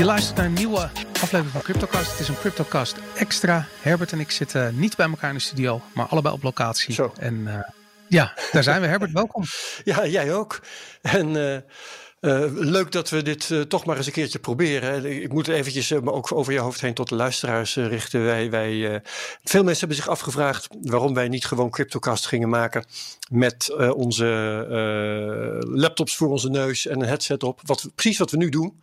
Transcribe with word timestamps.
Je 0.00 0.06
luistert 0.06 0.36
naar 0.36 0.46
een 0.46 0.52
nieuwe 0.52 0.90
aflevering 1.12 1.48
van 1.50 1.60
CryptoCast. 1.60 2.10
Het 2.10 2.20
is 2.20 2.28
een 2.28 2.38
CryptoCast 2.38 2.96
extra. 3.14 3.66
Herbert 3.80 4.12
en 4.12 4.20
ik 4.20 4.30
zitten 4.30 4.78
niet 4.78 4.96
bij 4.96 5.08
elkaar 5.08 5.30
in 5.30 5.36
de 5.36 5.42
studio, 5.42 5.80
maar 5.94 6.06
allebei 6.06 6.34
op 6.34 6.42
locatie. 6.42 6.94
Zo. 6.94 7.12
En 7.18 7.34
uh, 7.34 7.58
ja, 8.08 8.34
daar 8.52 8.62
zijn 8.62 8.80
we. 8.80 8.86
Herbert, 8.86 9.12
welkom. 9.12 9.44
Ja, 9.84 10.06
jij 10.06 10.34
ook. 10.34 10.60
En 11.02 11.34
uh, 11.34 11.54
uh, 11.54 11.60
leuk 12.54 12.92
dat 12.92 13.10
we 13.10 13.22
dit 13.22 13.50
uh, 13.50 13.60
toch 13.60 13.84
maar 13.84 13.96
eens 13.96 14.06
een 14.06 14.12
keertje 14.12 14.38
proberen. 14.38 15.22
Ik 15.22 15.32
moet 15.32 15.48
eventjes 15.48 15.90
uh, 15.90 16.00
me 16.00 16.12
ook 16.12 16.32
over 16.32 16.52
je 16.52 16.58
hoofd 16.58 16.80
heen 16.80 16.94
tot 16.94 17.08
de 17.08 17.14
luisteraars 17.14 17.76
richten. 17.76 18.24
Wij, 18.24 18.50
wij, 18.50 19.02
veel 19.44 19.62
mensen 19.62 19.78
hebben 19.78 19.96
zich 19.96 20.08
afgevraagd 20.08 20.68
waarom 20.82 21.14
wij 21.14 21.28
niet 21.28 21.44
gewoon 21.44 21.70
CryptoCast 21.70 22.26
gingen 22.26 22.48
maken 22.48 22.84
met 23.30 23.74
onze 23.94 24.26
laptops 25.68 26.16
voor 26.16 26.28
onze 26.28 26.48
neus 26.48 26.86
en 26.86 27.00
een 27.00 27.08
headset 27.08 27.42
op. 27.42 27.60
Wat, 27.62 27.90
precies 27.94 28.18
wat 28.18 28.30
we 28.30 28.36
nu 28.36 28.48
doen. 28.48 28.80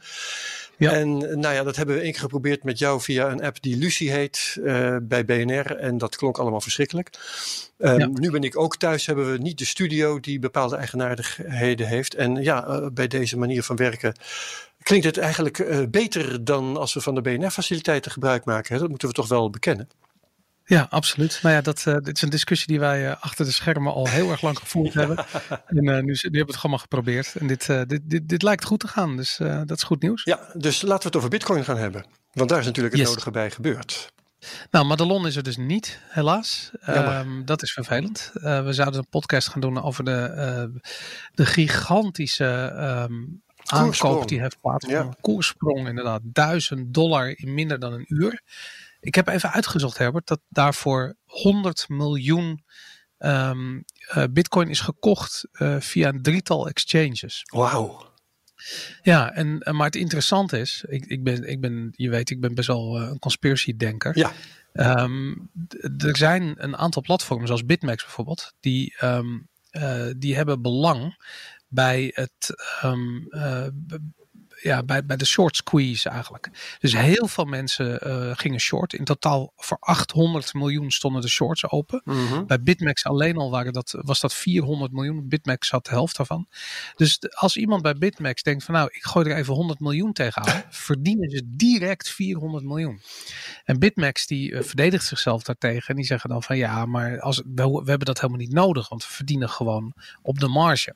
Ja. 0.78 0.92
En 0.92 1.18
nou 1.18 1.54
ja, 1.54 1.64
dat 1.64 1.76
hebben 1.76 1.96
we 1.96 2.02
één 2.02 2.12
keer 2.12 2.22
geprobeerd 2.22 2.64
met 2.64 2.80
jou 2.80 3.02
via 3.02 3.32
een 3.32 3.44
app 3.44 3.62
die 3.62 3.78
Lucie 3.78 4.12
heet 4.12 4.58
uh, 4.60 4.98
bij 5.02 5.26
BNR. 5.26 5.76
En 5.76 5.98
dat 5.98 6.16
klonk 6.16 6.38
allemaal 6.38 6.62
verschrikkelijk. 6.62 7.10
Um, 7.78 8.00
ja. 8.00 8.08
Nu 8.14 8.32
ben 8.32 8.44
ik 8.44 8.58
ook 8.58 8.78
thuis, 8.78 9.06
hebben 9.06 9.32
we 9.32 9.38
niet 9.38 9.58
de 9.58 9.66
studio 9.66 10.20
die 10.20 10.40
bepaalde 10.40 10.76
eigenaardigheden 10.76 11.88
heeft. 11.88 12.16
En 12.16 12.36
ja, 12.36 12.68
uh, 12.68 12.88
bij 12.94 13.08
deze 13.08 13.38
manier 13.38 13.64
van 13.64 13.76
werken 13.76 14.14
klinkt 14.82 15.06
het 15.06 15.18
eigenlijk 15.18 15.58
uh, 15.58 15.80
beter 15.90 16.44
dan 16.44 16.78
als 16.78 16.94
we 16.94 17.02
van 17.02 17.16
de 17.16 17.22
BNR-faciliteiten 17.22 18.12
gebruik 18.12 18.46
maken. 18.46 18.74
Hè? 18.74 18.80
Dat 18.80 18.90
moeten 18.90 19.08
we 19.08 19.14
toch 19.14 19.28
wel 19.28 19.50
bekennen. 19.50 19.90
Ja, 20.70 20.88
absoluut. 20.90 21.40
Nou 21.42 21.56
ja, 21.56 21.62
dat, 21.62 21.84
uh, 21.88 21.94
dit 21.94 22.16
is 22.16 22.22
een 22.22 22.30
discussie 22.30 22.68
die 22.68 22.80
wij 22.80 23.06
uh, 23.06 23.16
achter 23.20 23.46
de 23.46 23.52
schermen 23.52 23.94
al 23.94 24.08
heel 24.08 24.32
erg 24.32 24.42
lang 24.42 24.58
gevoerd 24.58 24.94
hebben. 24.94 25.18
En 25.66 25.86
uh, 25.86 25.96
nu, 25.96 26.02
nu 26.02 26.14
hebben 26.14 26.32
we 26.32 26.38
het 26.38 26.56
gewoon 26.56 26.72
maar 26.72 26.80
geprobeerd. 26.80 27.36
En 27.36 27.48
dit, 27.48 27.66
dit, 27.66 28.02
dit, 28.04 28.30
dit 28.30 28.42
lijkt 28.42 28.64
goed 28.64 28.80
te 28.80 28.88
gaan, 28.88 29.18
dus 29.18 29.38
dat 29.38 29.72
is 29.72 29.84
goed 29.84 30.02
nieuws. 30.02 30.24
Ja, 30.24 30.40
dus 30.54 30.82
laten 30.82 31.02
we 31.02 31.08
het 31.08 31.16
over 31.16 31.30
bitcoin 31.30 31.64
gaan 31.64 31.78
hebben. 31.78 32.06
Want 32.34 32.50
daar 32.50 32.60
is 32.60 32.66
natuurlijk 32.66 32.96
het 32.96 33.04
yes. 33.04 33.10
nodige 33.10 33.32
bij 33.32 33.52
gebeurd. 33.52 34.14
Nou, 34.72 34.86
Madelon 34.86 35.28
is 35.28 35.36
er 35.36 35.44
dus 35.44 35.58
niet, 35.58 36.00
helaas. 36.08 36.72
Um, 36.90 37.46
dat 37.46 37.62
is 37.62 37.72
vervelend. 37.74 38.32
we 38.34 38.74
zouden 38.74 39.00
een 39.00 39.10
podcast 39.10 39.50
gaan 39.50 39.62
doen 39.62 39.84
over 39.84 40.04
de, 40.04 40.82
de 41.34 41.46
gigantische 41.46 42.74
um, 43.10 43.42
aankoop 43.66 44.28
die 44.28 44.42
heeft 44.42 44.62
plaatsgevonden. 44.62 45.14
Ja. 45.14 45.22
Koersprong, 45.22 45.88
inderdaad. 45.88 46.22
Duizend 46.24 46.94
dollar 46.94 47.38
in 47.38 47.54
minder 47.54 47.80
dan 47.80 47.94
een 47.94 48.06
uur. 48.08 48.42
Ik 49.00 49.16
heb 49.16 49.28
even 49.28 49.52
uitgezocht, 49.52 49.98
Herbert, 49.98 50.28
dat 50.28 50.40
daarvoor 50.50 51.16
100 51.24 51.90
miljoen 51.90 52.64
um, 53.20 53.84
uh, 54.16 54.24
bitcoin 54.30 54.70
is 54.70 54.80
gekocht 54.80 55.48
uh, 55.54 55.80
via 55.80 56.10
een 56.10 56.22
drietal 56.22 56.68
exchanges. 56.68 57.42
Wauw. 57.46 58.16
Ja, 59.02 59.34
en, 59.34 59.58
maar 59.76 59.86
het 59.86 59.96
interessante 59.96 60.60
is, 60.60 60.84
ik, 60.88 61.06
ik, 61.06 61.24
ben, 61.24 61.50
ik 61.50 61.62
ben, 61.62 61.94
je 61.96 62.10
weet, 62.10 62.30
ik 62.30 62.42
ben 62.42 62.56
best 62.56 62.68
wel 62.68 63.02
een 63.02 63.20
conspiracy 63.20 63.78
denker. 63.78 64.18
Ja. 64.18 64.32
Um, 65.04 65.50
er 65.98 66.18
zijn 66.18 66.54
een 66.58 66.78
aantal 66.78 67.02
platforms, 67.02 67.46
zoals 67.46 67.66
BitMEX 67.66 68.04
bijvoorbeeld, 68.04 68.54
die, 68.60 68.96
um, 69.04 69.48
die 70.18 70.36
hebben 70.36 70.62
belang 70.62 71.16
bij 71.68 72.12
het 72.14 72.56
ja, 74.62 74.84
bij, 74.84 75.06
bij 75.06 75.18
de 75.18 75.26
short 75.26 75.56
squeeze 75.56 76.10
eigenlijk. 76.10 76.50
Dus 76.80 76.94
heel 76.94 77.28
veel 77.28 77.46
mensen 77.46 78.08
uh, 78.08 78.32
gingen 78.36 78.60
short. 78.60 78.94
In 78.94 79.04
totaal 79.04 79.54
voor 79.56 79.78
800 79.80 80.54
miljoen 80.54 80.92
stonden 80.92 81.22
de 81.22 81.28
shorts 81.28 81.70
open. 81.70 82.02
Mhm. 82.04 82.18
Mm 82.18 82.28
-hmm. 82.28 82.48
Bij 82.48 82.62
Bitmax 82.62 83.04
alleen 83.04 83.38
al 83.38 83.52
waren 83.52 83.74
dat, 83.74 83.96
was 84.02 84.20
dat 84.20 84.34
400 84.34 84.92
miljoen. 84.92 85.28
Bitmax 85.28 85.70
had 85.70 85.86
de 85.86 85.92
helft 85.92 86.18
daarvan. 86.18 86.48
Dus 86.96 87.20
als 87.30 87.58
iemand 87.58 87.82
bij 87.82 87.94
Bitmax 87.94 88.44
denkt 88.44 88.64
van 88.64 88.74
nou, 88.74 88.90
ik 88.92 89.04
gooi 89.04 89.30
er 89.30 89.38
even 89.38 89.54
100 89.54 89.80
miljoen 89.80 90.14
tegenaan. 90.14 90.64
verdienen 90.88 91.30
ze 91.30 91.42
direct 91.46 92.10
400 92.10 92.64
miljoen. 92.64 93.02
En 93.64 93.80
Bitmax 93.80 94.28
die 94.28 94.52
uh, 94.52 94.62
verdedigt 94.62 95.06
zichzelf 95.06 95.44
daartegen. 95.44 95.88
En 95.88 95.96
die 95.96 96.06
zeggen 96.06 96.30
dan 96.30 96.44
van 96.44 96.58
ja, 96.58 96.86
maar 96.86 97.20
als, 97.20 97.42
we, 97.46 97.64
we 97.64 97.90
hebben 97.90 98.08
dat 98.08 98.20
helemaal 98.20 98.42
niet 98.42 98.54
nodig. 98.54 98.90
Want 98.90 99.08
we 99.08 99.14
verdienen 99.14 99.50
gewoon 99.50 99.94
op 100.22 100.40
de 100.40 100.48
marge. 100.48 100.96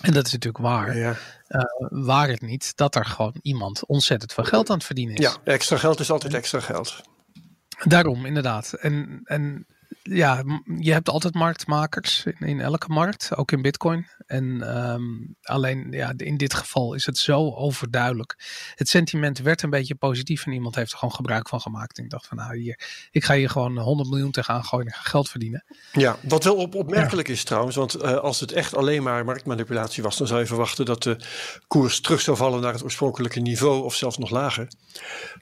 En 0.00 0.12
dat 0.12 0.26
is 0.26 0.32
natuurlijk 0.32 0.64
waar. 0.64 0.96
Ja. 0.96 1.16
Uh, 1.48 1.62
waar 1.88 2.28
het 2.28 2.40
niet 2.40 2.76
dat 2.76 2.94
er 2.94 3.04
gewoon 3.04 3.34
iemand 3.42 3.86
ontzettend 3.86 4.32
veel 4.32 4.44
geld 4.44 4.70
aan 4.70 4.76
het 4.76 4.86
verdienen 4.86 5.14
is. 5.14 5.24
Ja, 5.24 5.36
extra 5.44 5.76
geld 5.76 6.00
is 6.00 6.10
altijd 6.10 6.34
extra 6.34 6.60
geld. 6.60 7.00
Daarom, 7.84 8.26
inderdaad. 8.26 8.72
En, 8.72 9.20
en 9.24 9.66
ja, 10.08 10.44
je 10.78 10.92
hebt 10.92 11.08
altijd 11.08 11.34
marktmakers 11.34 12.24
in, 12.24 12.46
in 12.46 12.60
elke 12.60 12.88
markt, 12.88 13.36
ook 13.36 13.52
in 13.52 13.62
Bitcoin. 13.62 14.06
En 14.26 14.76
um, 14.76 15.36
alleen 15.42 15.86
ja, 15.90 16.12
in 16.16 16.36
dit 16.36 16.54
geval 16.54 16.94
is 16.94 17.06
het 17.06 17.18
zo 17.18 17.54
overduidelijk. 17.54 18.36
Het 18.74 18.88
sentiment 18.88 19.38
werd 19.38 19.62
een 19.62 19.70
beetje 19.70 19.94
positief 19.94 20.46
en 20.46 20.52
iemand 20.52 20.74
heeft 20.74 20.92
er 20.92 20.98
gewoon 20.98 21.14
gebruik 21.14 21.48
van 21.48 21.60
gemaakt. 21.60 21.98
En 21.98 22.04
ik 22.04 22.10
dacht 22.10 22.26
van 22.26 22.36
nou 22.36 22.56
hier, 22.58 22.80
ik 23.10 23.24
ga 23.24 23.34
hier 23.34 23.50
gewoon 23.50 23.78
100 23.78 24.08
miljoen 24.08 24.30
tegenaan 24.30 24.64
gooien 24.64 24.86
en 24.86 24.92
ga 24.92 25.02
geld 25.02 25.28
verdienen. 25.28 25.64
Ja, 25.92 26.16
wat 26.22 26.44
wel 26.44 26.56
op, 26.56 26.74
opmerkelijk 26.74 27.28
ja. 27.28 27.34
is 27.34 27.44
trouwens, 27.44 27.76
want 27.76 27.96
uh, 27.96 28.16
als 28.16 28.40
het 28.40 28.52
echt 28.52 28.76
alleen 28.76 29.02
maar 29.02 29.24
marktmanipulatie 29.24 30.02
was, 30.02 30.16
dan 30.16 30.26
zou 30.26 30.40
je 30.40 30.46
verwachten 30.46 30.84
dat 30.84 31.02
de 31.02 31.16
koers 31.66 32.00
terug 32.00 32.20
zou 32.20 32.36
vallen 32.36 32.60
naar 32.60 32.72
het 32.72 32.84
oorspronkelijke 32.84 33.40
niveau 33.40 33.84
of 33.84 33.94
zelfs 33.94 34.18
nog 34.18 34.30
lager. 34.30 34.68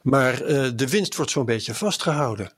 Maar 0.03 0.43
uh, 0.43 0.71
de 0.75 0.89
winst 0.89 1.17
wordt 1.17 1.31
zo'n 1.31 1.45
beetje 1.45 1.75
vastgehouden. 1.75 2.53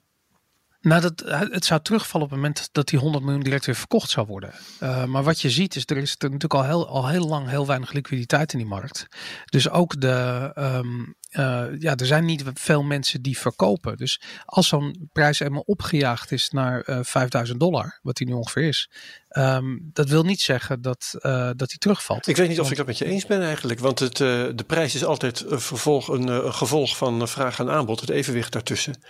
Nou, 0.80 1.00
dat, 1.00 1.22
het 1.50 1.64
zou 1.64 1.82
terugvallen 1.82 2.26
op 2.26 2.32
het 2.32 2.40
moment 2.40 2.68
dat 2.72 2.88
die 2.88 2.98
100 2.98 3.24
miljoen 3.24 3.42
direct 3.42 3.66
weer 3.66 3.74
verkocht 3.74 4.10
zou 4.10 4.26
worden. 4.26 4.54
Uh, 4.82 5.04
maar 5.04 5.22
wat 5.22 5.40
je 5.40 5.50
ziet 5.50 5.76
is, 5.76 5.82
er 5.86 5.96
is 5.96 6.16
natuurlijk 6.16 6.54
al 6.54 6.64
heel, 6.64 6.88
al 6.88 7.08
heel 7.08 7.28
lang 7.28 7.48
heel 7.48 7.66
weinig 7.66 7.92
liquiditeit 7.92 8.52
in 8.52 8.58
die 8.58 8.68
markt. 8.68 9.06
Dus 9.44 9.70
ook 9.70 10.00
de, 10.00 10.50
um, 10.56 11.14
uh, 11.38 11.64
ja, 11.78 11.96
er 11.96 12.06
zijn 12.06 12.24
niet 12.24 12.44
veel 12.54 12.82
mensen 12.82 13.22
die 13.22 13.38
verkopen. 13.38 13.96
Dus 13.96 14.20
als 14.44 14.68
zo'n 14.68 15.08
prijs 15.12 15.40
eenmaal 15.40 15.62
opgejaagd 15.66 16.32
is 16.32 16.50
naar 16.50 16.88
uh, 16.88 16.98
5000 17.02 17.60
dollar, 17.60 17.98
wat 18.02 18.16
die 18.16 18.26
nu 18.26 18.32
ongeveer 18.32 18.68
is. 18.68 18.90
Um, 19.28 19.90
dat 19.92 20.08
wil 20.08 20.22
niet 20.22 20.40
zeggen 20.40 20.82
dat, 20.82 21.14
uh, 21.20 21.50
dat 21.56 21.68
die 21.68 21.78
terugvalt. 21.78 22.26
Ik 22.26 22.36
weet 22.36 22.48
niet 22.48 22.60
of 22.60 22.70
ik 22.70 22.76
dat 22.76 22.86
met 22.86 22.98
je 22.98 23.04
eens 23.04 23.26
ben 23.26 23.42
eigenlijk. 23.42 23.80
Want 23.80 23.98
het, 23.98 24.16
de 24.16 24.64
prijs 24.66 24.94
is 24.94 25.04
altijd 25.04 25.50
een, 25.50 25.60
vervolg, 25.60 26.08
een, 26.08 26.54
gevolg 26.54 26.96
van 26.96 27.28
vraag 27.28 27.58
en 27.58 27.70
aanbod. 27.70 28.00
Het 28.00 28.10
evenwicht 28.10 28.52
daartussen. 28.52 29.02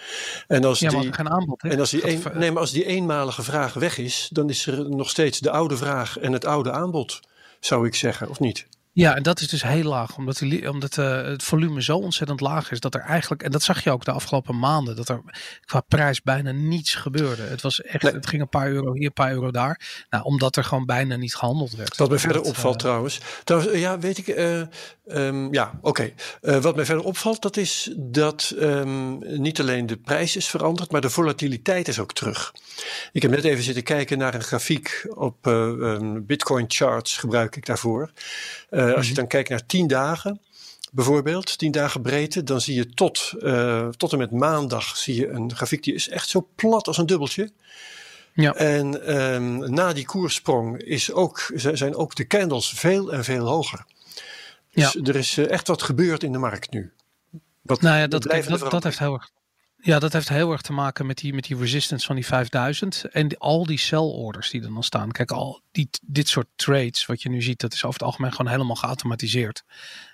En 0.47 0.65
als 0.65 0.79
ja, 0.79 0.91
die, 0.91 1.13
geen 1.13 1.31
aanbod. 1.31 1.63
Hè? 1.63 1.69
En 1.69 1.81
als 1.81 1.91
die, 1.91 2.09
een, 2.09 2.23
nee, 2.35 2.51
maar 2.51 2.61
als 2.61 2.73
die 2.73 2.87
eenmalige 2.87 3.43
vraag 3.43 3.75
weg 3.75 3.99
is, 3.99 4.29
dan 4.33 4.49
is 4.49 4.67
er 4.67 4.91
nog 4.91 5.11
steeds 5.11 5.39
de 5.39 5.51
oude 5.51 5.77
vraag 5.77 6.19
en 6.19 6.33
het 6.33 6.45
oude 6.45 6.73
aanbod, 6.73 7.21
zou 7.61 7.87
ik 7.87 7.95
zeggen, 7.95 8.29
of 8.29 8.41
niet? 8.41 8.67
Ja, 8.99 9.17
en 9.17 9.23
dat 9.23 9.41
is 9.41 9.49
dus 9.49 9.63
heel 9.63 9.83
laag, 9.83 10.17
omdat, 10.17 10.39
die, 10.39 10.71
omdat 10.71 10.97
uh, 10.97 11.23
het 11.23 11.43
volume 11.43 11.83
zo 11.83 11.97
ontzettend 11.97 12.41
laag 12.41 12.71
is 12.71 12.81
dat 12.81 12.95
er 12.95 13.01
eigenlijk, 13.01 13.43
en 13.43 13.51
dat 13.51 13.63
zag 13.63 13.85
je 13.85 13.91
ook 13.91 14.05
de 14.05 14.13
afgelopen 14.13 14.59
maanden, 14.59 14.97
dat 14.97 15.09
er 15.09 15.21
qua 15.65 15.81
prijs 15.81 16.23
bijna 16.23 16.51
niets 16.51 16.95
gebeurde. 16.95 17.43
Het 17.43 17.63
was 17.63 17.83
echt, 17.83 18.03
nee. 18.03 18.13
het 18.13 18.27
ging 18.27 18.43
een 18.43 18.49
paar 18.49 18.69
euro 18.69 18.93
hier, 18.93 19.07
een 19.07 19.13
paar 19.13 19.33
euro 19.33 19.51
daar. 19.51 20.05
Nou, 20.11 20.25
omdat 20.25 20.57
er 20.57 20.65
gewoon 20.65 20.87
bijna 20.87 21.17
niet 21.17 21.35
gehandeld 21.35 21.77
werd. 21.77 21.97
Wat 21.97 22.09
mij 22.09 22.19
verder 22.19 22.43
opvalt 22.43 22.75
uh, 22.75 22.81
trouwens, 22.81 23.21
trouwens, 23.45 23.79
ja, 23.79 23.99
weet 23.99 24.19
ik, 24.19 24.29
um, 25.07 25.53
ja, 25.55 25.79
oké. 25.83 26.13
Okay. 26.41 26.61
wat 26.61 26.77
mij 26.77 26.85
verder 26.85 27.05
opvalt, 27.05 27.43
dat 27.43 27.57
is 27.57 27.95
dat 27.97 28.55
um, 28.59 29.19
niet 29.41 29.61
alleen 29.61 29.87
de 29.87 29.97
prijs 29.97 30.37
is 30.37 30.49
veranderd, 30.49 30.91
maar 30.91 31.01
de 31.01 31.11
volatiliteit 31.11 31.89
is 31.89 31.99
ook 31.99 32.13
terug. 32.13 32.53
Ik 33.13 33.23
heb 33.23 33.31
net 33.31 33.45
even 33.45 33.65
zitten 33.65 33.83
kijken 33.83 34.19
naar 34.19 34.35
een 34.35 34.43
grafiek 34.43 35.07
op 35.15 35.47
um, 35.47 36.27
Bitcoin 36.27 36.65
charts, 36.69 37.17
gebruik 37.17 37.57
ik 37.57 37.67
daarvoor. 37.67 38.11
Uh, 38.71 38.95
als 38.95 39.09
je 39.09 39.15
dan 39.15 39.27
kijkt 39.27 39.49
naar 39.49 39.67
10 39.67 39.87
dagen, 39.87 40.41
bijvoorbeeld, 40.93 41.59
10 41.59 41.73
dagen 41.73 42.03
breedte, 42.03 42.43
dan 42.43 42.61
zie 42.61 42.75
je 42.75 42.89
tot, 42.89 43.33
uh, 43.39 43.89
tot 43.89 44.13
en 44.13 44.19
met 44.19 44.31
maandag 44.31 44.97
zie 44.97 45.15
je 45.15 45.29
een 45.29 45.55
grafiek 45.55 45.83
die 45.83 45.95
is 45.95 46.09
echt 46.09 46.29
zo 46.29 46.49
plat 46.55 46.87
als 46.87 46.99
een 46.99 47.07
dubbeltje. 47.07 47.51
Ja. 48.33 48.55
En 48.55 49.17
um, 49.35 49.75
na 49.75 49.93
die 49.93 50.07
koersprong 50.07 50.83
is 50.83 51.13
ook, 51.13 51.51
zijn 51.55 51.95
ook 51.95 52.15
de 52.15 52.27
candles 52.27 52.69
veel 52.69 53.13
en 53.13 53.25
veel 53.25 53.47
hoger. 53.47 53.85
Dus 54.73 54.93
ja. 54.93 55.01
er 55.03 55.17
is 55.17 55.39
uh, 55.39 55.51
echt 55.51 55.67
wat 55.67 55.83
gebeurd 55.83 56.23
in 56.23 56.33
de 56.33 56.39
markt 56.39 56.71
nu. 56.71 56.93
Wat 57.63 57.81
nou 57.81 57.99
ja, 57.99 58.07
dat, 58.07 58.23
dat, 58.23 58.71
dat 58.71 58.85
heeft 58.85 58.99
heel 58.99 59.13
erg 59.13 59.31
ja, 59.81 59.99
dat 59.99 60.13
heeft 60.13 60.29
heel 60.29 60.53
erg 60.53 60.61
te 60.61 60.73
maken 60.73 61.07
met 61.07 61.19
die, 61.19 61.35
met 61.35 61.45
die 61.45 61.57
resistance 61.57 62.07
van 62.07 62.15
die 62.15 62.27
5000 62.27 63.05
en 63.05 63.39
al 63.39 63.67
die 63.67 63.79
sell 63.79 63.99
orders 63.99 64.51
die 64.51 64.63
er 64.63 64.73
dan 64.73 64.83
staan. 64.83 65.11
Kijk, 65.11 65.31
al 65.31 65.63
die, 65.71 65.89
dit 66.03 66.29
soort 66.29 66.49
trades 66.57 67.07
wat 67.07 67.23
je 67.23 67.29
nu 67.29 67.43
ziet, 67.43 67.61
dat 67.61 67.73
is 67.73 67.85
over 67.85 67.99
het 67.99 68.09
algemeen 68.09 68.33
gewoon 68.33 68.53
helemaal 68.53 68.77
geautomatiseerd. 68.77 69.65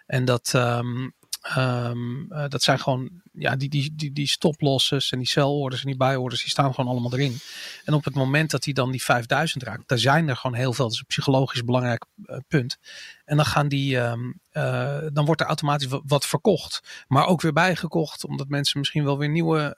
En 0.06 0.24
dat, 0.24 0.52
um, 0.56 1.14
um, 1.56 2.26
uh, 2.32 2.44
dat 2.48 2.62
zijn 2.62 2.78
gewoon 2.78 3.22
ja, 3.38 3.56
die, 3.56 3.68
die, 3.68 3.94
die, 3.94 4.12
die 4.12 4.28
stoplosses 4.28 5.10
en 5.10 5.18
die 5.18 5.28
sell-orders 5.28 5.80
en 5.80 5.86
die 5.86 5.96
buy-orders, 5.96 6.40
die 6.40 6.50
staan 6.50 6.74
gewoon 6.74 6.90
allemaal 6.90 7.12
erin. 7.12 7.38
En 7.84 7.94
op 7.94 8.04
het 8.04 8.14
moment 8.14 8.50
dat 8.50 8.64
hij 8.64 8.72
dan 8.72 8.90
die 8.90 9.02
5000 9.02 9.62
raakt, 9.62 9.88
daar 9.88 9.98
zijn 9.98 10.28
er 10.28 10.36
gewoon 10.36 10.56
heel 10.56 10.72
veel. 10.72 10.84
Dat 10.84 10.94
is 10.94 11.00
een 11.00 11.06
psychologisch 11.06 11.64
belangrijk 11.64 12.04
uh, 12.26 12.36
punt. 12.48 12.78
En 13.24 13.36
dan 13.36 13.46
gaan 13.46 13.68
die, 13.68 13.96
um, 13.96 14.40
uh, 14.52 14.98
dan 15.12 15.24
wordt 15.24 15.40
er 15.40 15.46
automatisch 15.46 15.88
wat 16.06 16.26
verkocht. 16.26 17.04
Maar 17.08 17.26
ook 17.26 17.40
weer 17.40 17.52
bijgekocht, 17.52 18.24
omdat 18.24 18.48
mensen 18.48 18.78
misschien 18.78 19.04
wel 19.04 19.18
weer 19.18 19.28
nieuwe 19.28 19.76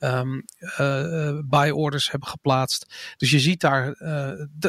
uh, 0.00 0.18
um, 0.18 0.44
buy-orders 1.48 2.10
hebben 2.10 2.28
geplaatst. 2.28 2.94
Dus 3.16 3.30
je 3.30 3.40
ziet 3.40 3.60
daar, 3.60 3.96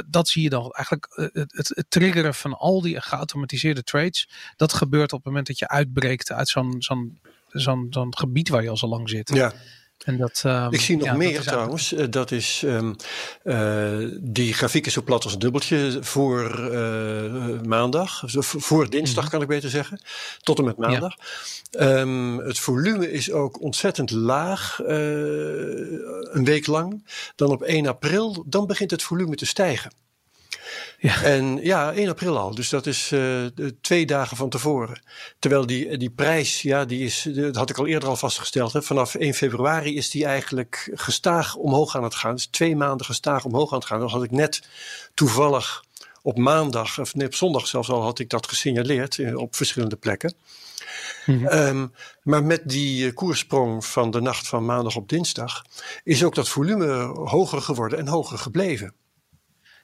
dat 0.07 0.27
zie 0.27 0.43
je 0.43 0.49
dan 0.49 0.71
eigenlijk, 0.71 1.07
het, 1.33 1.71
het, 1.75 1.85
triggeren 1.89 2.33
van 2.33 2.57
al 2.57 2.81
die 2.81 3.01
geautomatiseerde 3.01 3.83
trades. 3.83 4.29
Dat 4.55 4.73
gebeurt 4.73 5.11
op 5.13 5.17
het 5.17 5.27
moment 5.27 5.47
dat 5.47 5.59
je 5.59 5.67
uitbreekt 5.67 6.31
uit 6.31 6.49
zo'n 6.49 6.75
zo'n 6.79 7.19
zo'n 7.53 7.87
zo'n 7.89 8.17
gebied 8.17 8.49
waar 8.49 8.63
je 8.63 8.69
al 8.69 8.77
zo 8.77 8.87
lang 8.87 9.09
zit. 9.09 9.29
Ja. 9.33 9.53
En 10.03 10.17
dat, 10.17 10.43
um, 10.45 10.71
ik 10.71 10.81
zie 10.81 10.97
nog 10.97 11.15
meer 11.15 11.41
trouwens. 11.41 11.93
Uh, 11.93 12.05
dat 12.09 12.31
is 12.31 12.61
um, 12.65 12.95
uh, 13.43 13.97
die 14.21 14.53
grafiek 14.53 14.85
is 14.85 14.93
zo 14.93 15.01
plat 15.01 15.23
als 15.23 15.33
een 15.33 15.39
dubbeltje 15.39 15.97
voor 16.01 16.69
uh, 16.71 17.61
maandag. 17.61 18.23
Voor 18.25 18.89
dinsdag 18.89 19.15
mm 19.15 19.21
-hmm. 19.21 19.29
kan 19.29 19.41
ik 19.41 19.47
beter 19.47 19.69
zeggen. 19.69 20.01
Tot 20.41 20.57
en 20.57 20.65
met 20.65 20.77
maandag. 20.77 21.15
Ja. 21.69 21.99
Um, 21.99 22.37
het 22.37 22.59
volume 22.59 23.11
is 23.11 23.31
ook 23.31 23.61
ontzettend 23.61 24.11
laag. 24.11 24.79
een 24.83 26.45
week 26.45 26.67
lang. 26.67 27.05
Dan 27.35 27.51
op 27.51 27.61
1 27.61 27.87
april. 27.87 28.43
Dan 28.47 28.67
begint 28.67 28.91
het 28.91 29.03
volume 29.03 29.35
te 29.35 29.45
stijgen. 29.45 29.91
Ja. 30.97 31.21
En 31.21 31.59
ja, 31.61 31.93
1 31.93 32.09
april 32.09 32.37
al. 32.37 32.55
Dus 32.55 32.69
dat 32.69 32.85
is 32.85 33.11
uh, 33.11 33.45
twee 33.81 34.05
dagen 34.05 34.37
van 34.37 34.49
tevoren. 34.49 35.01
Terwijl 35.39 35.65
die, 35.65 35.97
die 35.97 36.09
prijs, 36.09 36.61
ja, 36.61 36.85
die 36.85 37.05
is, 37.05 37.27
dat 37.33 37.55
had 37.55 37.69
ik 37.69 37.77
al 37.77 37.87
eerder 37.87 38.09
al 38.09 38.15
vastgesteld. 38.15 38.73
Hè, 38.73 38.81
vanaf 38.81 39.15
1 39.15 39.33
februari 39.33 39.95
is 39.95 40.09
die 40.09 40.25
eigenlijk 40.25 40.91
gestaag 40.93 41.55
omhoog 41.55 41.95
aan 41.95 42.03
het 42.03 42.15
gaan. 42.15 42.35
Dus 42.35 42.45
twee 42.45 42.75
maanden 42.75 43.05
gestaag 43.05 43.45
omhoog 43.45 43.71
aan 43.71 43.77
het 43.79 43.87
gaan. 43.87 43.99
Dan 43.99 44.09
had 44.09 44.23
ik 44.23 44.31
net 44.31 44.67
toevallig 45.13 45.83
op 46.21 46.37
maandag, 46.37 46.99
of 46.99 47.15
nee, 47.15 47.27
op 47.27 47.35
zondag 47.35 47.67
zelfs 47.67 47.89
al, 47.89 48.01
had 48.01 48.19
ik 48.19 48.29
dat 48.29 48.47
gesignaleerd 48.47 49.17
in, 49.17 49.37
op 49.37 49.55
verschillende 49.55 49.95
plekken. 49.95 50.33
Mm 51.25 51.37
-hmm. 51.37 51.47
um, 51.47 51.93
maar 52.23 52.43
met 52.43 52.61
die 52.69 53.05
uh, 53.05 53.13
koersprong 53.13 53.85
van 53.85 54.11
de 54.11 54.21
nacht 54.21 54.47
van 54.47 54.65
maandag 54.65 54.95
op 54.95 55.09
dinsdag 55.09 55.65
is 56.03 56.23
ook 56.23 56.35
dat 56.35 56.49
volume 56.49 56.93
hoger 57.05 57.61
geworden 57.61 57.99
en 57.99 58.07
hoger 58.07 58.37
gebleven. 58.37 58.93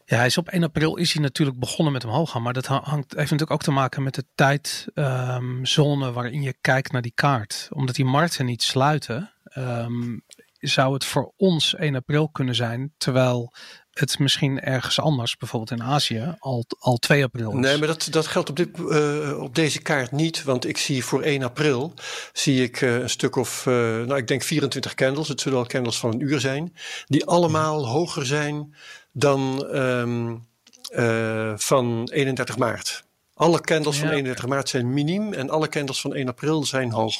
Ja, 0.09 0.17
hij 0.17 0.25
is 0.25 0.37
op 0.37 0.47
1 0.47 0.63
april 0.63 0.95
is 0.95 1.13
hij 1.13 1.21
natuurlijk 1.21 1.59
begonnen 1.59 1.93
met 1.93 2.05
omhoog 2.05 2.31
gaan. 2.31 2.41
Maar 2.41 2.53
dat 2.53 2.65
hangt, 2.65 2.91
heeft 2.91 3.15
natuurlijk 3.15 3.51
ook 3.51 3.61
te 3.61 3.71
maken 3.71 4.03
met 4.03 4.15
de 4.15 4.25
tijdzone 4.35 6.05
um, 6.05 6.13
waarin 6.13 6.41
je 6.41 6.55
kijkt 6.61 6.91
naar 6.91 7.01
die 7.01 7.11
kaart. 7.15 7.67
Omdat 7.71 7.95
die 7.95 8.05
markten 8.05 8.45
niet 8.45 8.63
sluiten, 8.63 9.31
um, 9.57 10.23
zou 10.59 10.93
het 10.93 11.05
voor 11.05 11.33
ons 11.37 11.75
1 11.75 11.95
april 11.95 12.29
kunnen 12.29 12.55
zijn. 12.55 12.93
Terwijl 12.97 13.53
het 13.91 14.19
misschien 14.19 14.59
ergens 14.59 14.99
anders, 14.99 15.37
bijvoorbeeld 15.37 15.79
in 15.79 15.85
Azië, 15.85 16.35
al, 16.39 16.65
al 16.79 16.97
2 16.97 17.23
april 17.23 17.51
is. 17.51 17.57
Nee, 17.57 17.77
maar 17.77 17.87
dat, 17.87 18.07
dat 18.11 18.27
geldt 18.27 18.49
op, 18.49 18.55
dit, 18.55 18.77
uh, 18.77 19.41
op 19.41 19.55
deze 19.55 19.81
kaart 19.81 20.11
niet. 20.11 20.43
Want 20.43 20.67
ik 20.67 20.77
zie 20.77 21.03
voor 21.03 21.21
1 21.21 21.43
april 21.43 21.93
zie 22.33 22.63
ik 22.63 22.81
uh, 22.81 22.95
een 22.95 23.09
stuk 23.09 23.35
of, 23.35 23.65
uh, 23.65 23.73
nou 23.73 24.17
ik 24.17 24.27
denk 24.27 24.43
24 24.43 24.93
candles. 24.93 25.27
Het 25.27 25.41
zullen 25.41 25.57
al 25.57 25.65
candles 25.65 25.97
van 25.97 26.13
een 26.13 26.19
uur 26.19 26.39
zijn. 26.39 26.73
Die 27.05 27.25
allemaal 27.25 27.87
hoger 27.87 28.25
zijn 28.25 28.75
dan 29.19 29.65
um, 29.75 30.47
uh, 30.91 31.53
van 31.55 32.09
31 32.11 32.57
maart. 32.57 33.03
Alle 33.33 33.61
candles 33.61 33.95
ja. 33.95 34.01
van 34.01 34.11
31 34.11 34.47
maart 34.47 34.69
zijn 34.69 34.93
minim 34.93 35.33
en 35.33 35.49
alle 35.49 35.69
candles 35.69 36.01
van 36.01 36.13
1 36.13 36.27
april 36.27 36.65
zijn 36.65 36.91
hoog. 36.91 37.15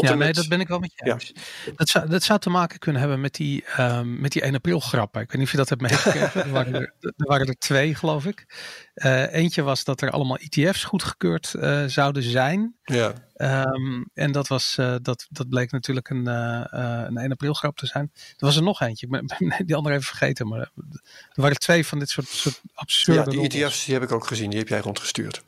Tot 0.00 0.08
ja, 0.08 0.14
nee, 0.14 0.26
met... 0.26 0.36
dat 0.36 0.48
ben 0.48 0.60
ik 0.60 0.68
wel 0.68 0.78
met 0.78 0.92
je 0.94 1.12
eens. 1.12 1.32
Dat, 1.76 1.88
zou, 1.88 2.08
dat 2.08 2.22
zou 2.22 2.38
te 2.38 2.50
maken 2.50 2.78
kunnen 2.78 3.00
hebben 3.00 3.20
met 3.20 3.34
die, 3.34 3.64
um, 3.78 4.20
met 4.20 4.32
die 4.32 4.42
1 4.42 4.54
april 4.54 4.80
grappen. 4.80 5.20
Ik 5.20 5.26
weet 5.26 5.36
niet 5.36 5.46
of 5.46 5.50
je 5.50 5.56
dat 5.56 5.68
hebt 5.68 5.80
meegekregen. 5.80 6.44
er, 6.44 6.50
waren 6.50 6.74
er, 6.74 6.94
er 7.00 7.12
waren 7.16 7.46
er 7.46 7.58
twee, 7.58 7.94
geloof 7.94 8.26
ik. 8.26 8.46
Uh, 8.94 9.32
eentje 9.32 9.62
was 9.62 9.84
dat 9.84 10.00
er 10.00 10.10
allemaal 10.10 10.36
ETF's 10.36 10.84
goedgekeurd 10.84 11.54
uh, 11.56 11.84
zouden 11.84 12.22
zijn. 12.22 12.76
Ja. 12.82 13.12
Um, 13.36 14.10
en 14.14 14.32
dat, 14.32 14.48
was, 14.48 14.76
uh, 14.80 14.94
dat, 15.02 15.26
dat 15.30 15.48
bleek 15.48 15.70
natuurlijk 15.70 16.10
een, 16.10 16.26
een 16.26 17.16
1 17.16 17.30
april 17.30 17.52
grap 17.52 17.76
te 17.76 17.86
zijn. 17.86 18.10
Er 18.14 18.46
was 18.46 18.56
er 18.56 18.62
nog 18.62 18.80
eentje. 18.80 19.06
Ik 19.06 19.12
ben, 19.12 19.26
ben 19.48 19.66
die 19.66 19.76
andere 19.76 19.94
even 19.94 20.06
vergeten. 20.06 20.48
Maar 20.48 20.60
er 20.60 20.70
waren 21.34 21.58
twee 21.58 21.86
van 21.86 21.98
dit 21.98 22.10
soort, 22.10 22.28
soort 22.28 22.60
absurde 22.74 23.36
Ja, 23.36 23.48
die 23.48 23.64
ETF's 23.64 23.84
die 23.84 23.94
heb 23.94 24.02
ik 24.02 24.12
ook 24.12 24.26
gezien. 24.26 24.50
Die 24.50 24.58
heb 24.58 24.68
jij 24.68 24.80
rondgestuurd. 24.80 25.42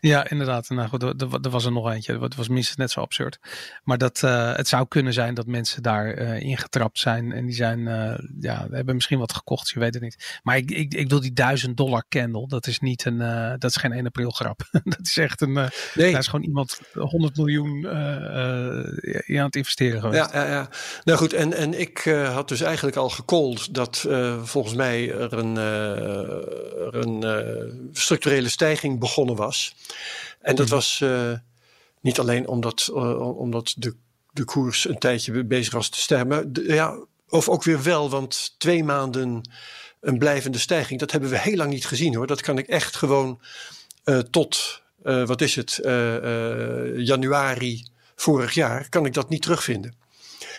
Ja, 0.00 0.30
inderdaad. 0.30 0.68
Nou 0.68 0.88
goed, 0.88 1.02
er, 1.02 1.14
er 1.42 1.50
was 1.50 1.64
er 1.64 1.72
nog 1.72 1.90
eentje. 1.90 2.18
Het 2.18 2.34
was 2.34 2.48
minstens 2.48 2.76
net 2.76 2.90
zo 2.90 3.00
absurd. 3.00 3.38
Maar 3.84 3.98
dat, 3.98 4.22
uh, 4.24 4.56
het 4.56 4.68
zou 4.68 4.86
kunnen 4.88 5.12
zijn 5.12 5.34
dat 5.34 5.46
mensen 5.46 5.82
daar 5.82 6.18
uh, 6.18 6.40
ingetrapt 6.40 6.98
zijn. 6.98 7.32
En 7.32 7.46
die 7.46 7.54
zijn, 7.54 7.78
uh, 7.80 8.18
ja, 8.40 8.66
hebben 8.70 8.94
misschien 8.94 9.18
wat 9.18 9.32
gekocht. 9.32 9.68
Je 9.68 9.78
weet 9.78 9.94
het 9.94 10.02
niet. 10.02 10.40
Maar 10.42 10.56
ik, 10.56 10.70
ik, 10.70 10.94
ik 10.94 11.08
wil 11.08 11.20
die 11.20 11.32
duizend 11.32 11.76
dollar 11.76 12.04
candle. 12.08 12.48
Dat 12.48 12.66
is 12.66 12.78
niet 12.78 13.04
een, 13.04 13.18
dat 13.58 13.70
is 13.70 13.76
geen 13.76 13.92
1 13.92 14.06
april 14.06 14.30
grap. 14.30 14.68
dat 14.84 15.00
is 15.02 15.16
echt 15.16 15.40
een, 15.40 15.52
nee. 15.52 15.70
daar 15.94 16.20
is 16.20 16.26
gewoon 16.26 16.44
iemand 16.44 16.80
100 16.92 17.36
miljoen 17.36 17.76
in 19.24 19.38
aan 19.38 19.44
het 19.44 19.56
investeren 19.56 20.00
geweest. 20.00 20.32
Ja, 20.32 20.44
ja, 20.44 20.50
ja. 20.50 20.68
Nou 21.04 21.18
goed, 21.18 21.32
en, 21.32 21.52
en 21.52 21.80
ik 21.80 21.98
had 22.32 22.48
dus 22.48 22.60
eigenlijk 22.60 22.96
al 22.96 23.10
gecalld 23.10 23.74
dat 23.74 24.06
volgens 24.42 24.74
mij 24.74 25.10
er 25.12 25.32
een, 25.32 25.56
er 25.56 26.94
een 26.94 27.90
structurele 27.92 28.48
stijging 28.48 28.98
begonnen 28.98 29.36
was. 29.36 29.74
En 30.40 30.56
dat 30.56 30.68
was 30.68 31.00
uh, 31.02 31.32
niet 32.00 32.18
alleen 32.18 32.48
omdat, 32.48 32.88
uh, 32.90 33.38
omdat 33.38 33.74
de, 33.76 33.94
de 34.32 34.44
koers 34.44 34.88
een 34.88 34.98
tijdje 34.98 35.44
bezig 35.44 35.72
was 35.72 35.88
te 35.88 36.00
stijgen. 36.00 36.50
ja, 36.52 36.98
of 37.28 37.48
ook 37.48 37.64
weer 37.64 37.82
wel, 37.82 38.10
want 38.10 38.54
twee 38.58 38.84
maanden 38.84 39.50
een 40.00 40.18
blijvende 40.18 40.58
stijging, 40.58 41.00
dat 41.00 41.10
hebben 41.10 41.30
we 41.30 41.38
heel 41.38 41.56
lang 41.56 41.70
niet 41.70 41.86
gezien 41.86 42.14
hoor. 42.14 42.26
Dat 42.26 42.40
kan 42.40 42.58
ik 42.58 42.66
echt 42.66 42.96
gewoon 42.96 43.40
uh, 44.04 44.18
tot, 44.18 44.82
wat 45.02 45.40
is 45.40 45.56
het, 45.56 45.80
januari 46.96 47.86
vorig 48.14 48.54
jaar, 48.54 48.88
kan 48.88 49.06
ik 49.06 49.14
dat 49.14 49.28
niet 49.28 49.42
terugvinden. 49.42 49.94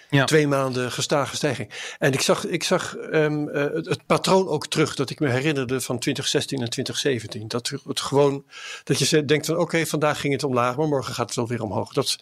Ja. 0.09 0.25
Twee 0.25 0.47
maanden 0.47 0.91
gestage 0.91 1.35
stijging. 1.35 1.69
En 1.99 2.13
ik 2.13 2.21
zag, 2.21 2.45
ik 2.45 2.63
zag 2.63 2.95
um, 3.11 3.47
uh, 3.47 3.63
het, 3.73 3.85
het, 3.85 4.05
patroon 4.05 4.47
ook 4.47 4.67
terug 4.67 4.95
dat 4.95 5.09
ik 5.09 5.19
me 5.19 5.29
herinnerde 5.29 5.81
van 5.81 5.99
2016 5.99 6.61
en 6.61 6.69
2017. 6.69 7.47
Dat 7.47 7.71
het 7.87 7.99
gewoon, 7.99 8.45
dat 8.83 8.99
je 8.99 9.25
denkt 9.25 9.45
van 9.45 9.55
oké, 9.55 9.63
okay, 9.63 9.85
vandaag 9.85 10.19
ging 10.19 10.33
het 10.33 10.43
omlaag, 10.43 10.75
maar 10.77 10.87
morgen 10.87 11.13
gaat 11.13 11.25
het 11.25 11.35
wel 11.35 11.47
weer 11.47 11.63
omhoog. 11.63 11.93
Dat, 11.93 12.17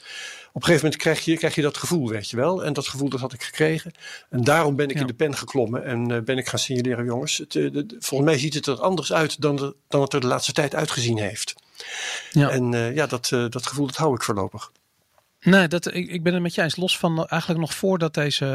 op 0.48 0.56
een 0.56 0.62
gegeven 0.64 0.84
moment 0.84 1.02
krijg 1.02 1.26
je, 1.26 1.38
krijg 1.38 1.56
je 1.56 1.62
dat 1.62 1.78
gevoel, 1.78 2.10
weet 2.10 2.30
je 2.30 2.38
wel. 2.38 2.64
En 2.64 2.74
dat 2.74 2.88
gevoel 2.88 3.10
dat 3.10 3.20
had 3.20 3.34
ik 3.34 3.44
gekregen. 3.44 3.92
En 4.30 4.44
daarom 4.44 4.76
ben 4.76 4.90
ik 4.90 4.96
ja. 4.96 5.02
in 5.02 5.08
de 5.08 5.14
pen 5.14 5.36
geklommen 5.36 5.84
en 5.84 6.12
uh, 6.12 6.20
ben 6.20 6.38
ik 6.38 6.48
gaan 6.48 6.60
signaleren, 6.60 7.06
jongens. 7.06 7.38
Het, 7.38 7.52
de, 7.52 7.86
volgens 8.00 8.30
mij 8.30 8.40
ziet 8.40 8.54
het 8.54 8.66
er 8.66 8.82
anders 8.82 9.14
uit 9.14 9.42
dan, 9.42 9.56
de, 9.56 9.76
dan 9.88 10.02
het 10.02 10.14
er 10.14 10.20
de 10.20 10.28
laatste 10.28 10.52
tijd 10.52 10.76
uitgezien 10.76 11.18
heeft. 11.18 11.56
Ja. 12.32 12.50
En 12.50 12.72
uh, 12.74 12.96
ja, 12.96 13.08
dat, 13.08 13.30
dat 13.30 13.68
gevoel 13.68 13.86
dat 13.86 13.96
hou 13.96 14.16
ik 14.16 14.24
voorlopig. 14.24 14.72
Nee, 15.40 15.68
dat, 15.68 15.94
ik, 15.94 16.10
ik 16.10 16.24
ben 16.24 16.34
het 16.34 16.42
met 16.42 16.56
je 16.56 16.62
eens. 16.62 16.76
Los 16.76 16.98
van 16.98 17.26
eigenlijk 17.26 17.62
nog 17.62 17.74
voordat 17.74 18.14
deze 18.14 18.46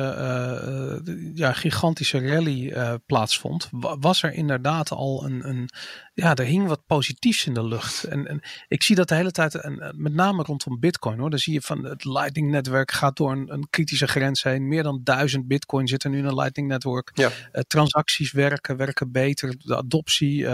uh, 1.07 1.15
ja, 1.35 1.53
gigantische 1.53 2.29
rally 2.29 2.69
uh, 2.69 2.95
plaatsvond, 3.07 3.69
was 4.01 4.23
er 4.23 4.33
inderdaad 4.33 4.91
al 4.91 5.25
een, 5.25 5.49
een, 5.49 5.69
ja, 6.15 6.35
er 6.35 6.45
hing 6.45 6.67
wat 6.67 6.87
positiefs 6.87 7.47
in 7.47 7.55
de 7.55 7.65
lucht. 7.65 8.05
En, 8.05 8.27
en 8.27 8.41
ik 8.69 8.83
zie 8.83 8.97
dat 8.97 9.09
de 9.09 9.15
hele 9.15 9.31
tijd, 9.31 9.55
en 9.55 9.95
met 9.97 10.15
name 10.15 10.43
rondom 10.43 10.81
Bitcoin 10.81 11.19
hoor. 11.19 11.31
Dan 11.31 11.39
zie 11.39 11.53
je 11.53 11.61
van 11.61 11.85
het 11.85 12.05
Lightning-netwerk 12.05 12.93
gaat 12.93 13.17
door 13.17 13.33
een, 13.33 13.53
een, 13.53 13.67
kritische 13.71 14.07
grens 14.07 14.43
heen. 14.43 14.69
Meer 14.69 14.83
dan 14.83 15.01
duizend 15.05 15.47
Bitcoin 15.47 15.89
zitten 15.89 16.11
nu 16.11 16.19
in 16.19 16.25
een 16.25 16.35
Lightning-netwerk. 16.35 17.11
Ja. 17.15 17.31
Transacties 17.67 18.33
werken, 18.33 18.77
werken 18.77 19.13
beter. 19.13 19.55
De 19.59 19.77
adoptie. 19.77 20.47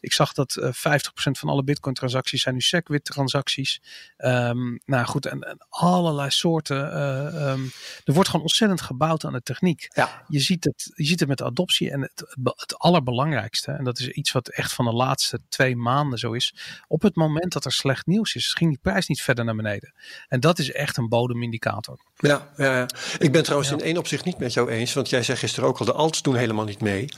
Ik 0.00 0.12
zag 0.12 0.32
dat 0.32 0.56
uh, 0.56 0.66
50% 0.66 0.70
van 1.12 1.48
alle 1.48 1.64
Bitcoin-transacties 1.64 2.42
zijn 2.42 2.54
nu 2.54 2.60
SegWit-transacties. 2.60 3.80
Um, 4.18 4.80
nou 4.84 5.04
goed, 5.06 5.26
en, 5.26 5.40
en 5.40 5.66
allerlei 5.74 6.30
soorten. 6.30 7.02
Um, 7.48 7.72
er 8.04 8.12
wordt 8.12 8.28
gewoon 8.28 8.44
ontzettend 8.44 8.80
gebouwd 8.80 9.24
aan 9.24 9.32
de 9.32 9.42
techniek. 9.42 9.88
Ja. 9.94 10.24
Je, 10.28 10.40
ziet 10.40 10.64
het, 10.64 10.92
je 10.94 11.04
ziet 11.04 11.20
het 11.20 11.28
met 11.28 11.38
de 11.38 11.44
adoptie 11.44 11.90
en 11.90 12.00
het, 12.00 12.34
het 12.56 12.78
allerbelangrijkste. 12.78 13.72
En 13.72 13.84
dat 13.84 13.98
is 13.98 14.08
iets 14.08 14.32
wat 14.32 14.48
echt 14.48 14.72
van 14.72 14.84
de 14.84 14.92
laatste 14.92 15.40
twee 15.48 15.76
maanden 15.76 16.18
zo 16.18 16.32
is. 16.32 16.54
Op 16.88 17.02
het 17.02 17.16
moment 17.16 17.52
dat 17.52 17.64
er 17.64 17.72
slecht 17.72 18.06
nieuws 18.06 18.34
is, 18.34 18.52
ging 18.52 18.70
die 18.70 18.78
prijs 18.82 19.06
niet 19.06 19.22
verder 19.22 19.44
naar 19.44 19.56
beneden. 19.56 19.94
En 20.28 20.40
dat 20.40 20.58
is 20.58 20.72
echt 20.72 20.96
een 20.96 21.08
bodemindicator. 21.08 21.98
Ja, 22.16 22.52
ja, 22.56 22.76
ja. 22.76 22.86
ik 23.18 23.32
ben 23.32 23.42
trouwens 23.42 23.70
ja. 23.70 23.76
in 23.76 23.82
één 23.82 23.96
opzicht 23.96 24.24
niet 24.24 24.38
met 24.38 24.52
jou 24.52 24.70
eens. 24.70 24.92
Want 24.92 25.08
jij 25.08 25.22
zei 25.22 25.38
gisteren 25.38 25.68
ook 25.68 25.78
al, 25.78 25.84
de 25.84 25.92
alts 25.92 26.22
doen 26.22 26.36
helemaal 26.36 26.64
niet 26.64 26.80
mee. 26.80 27.08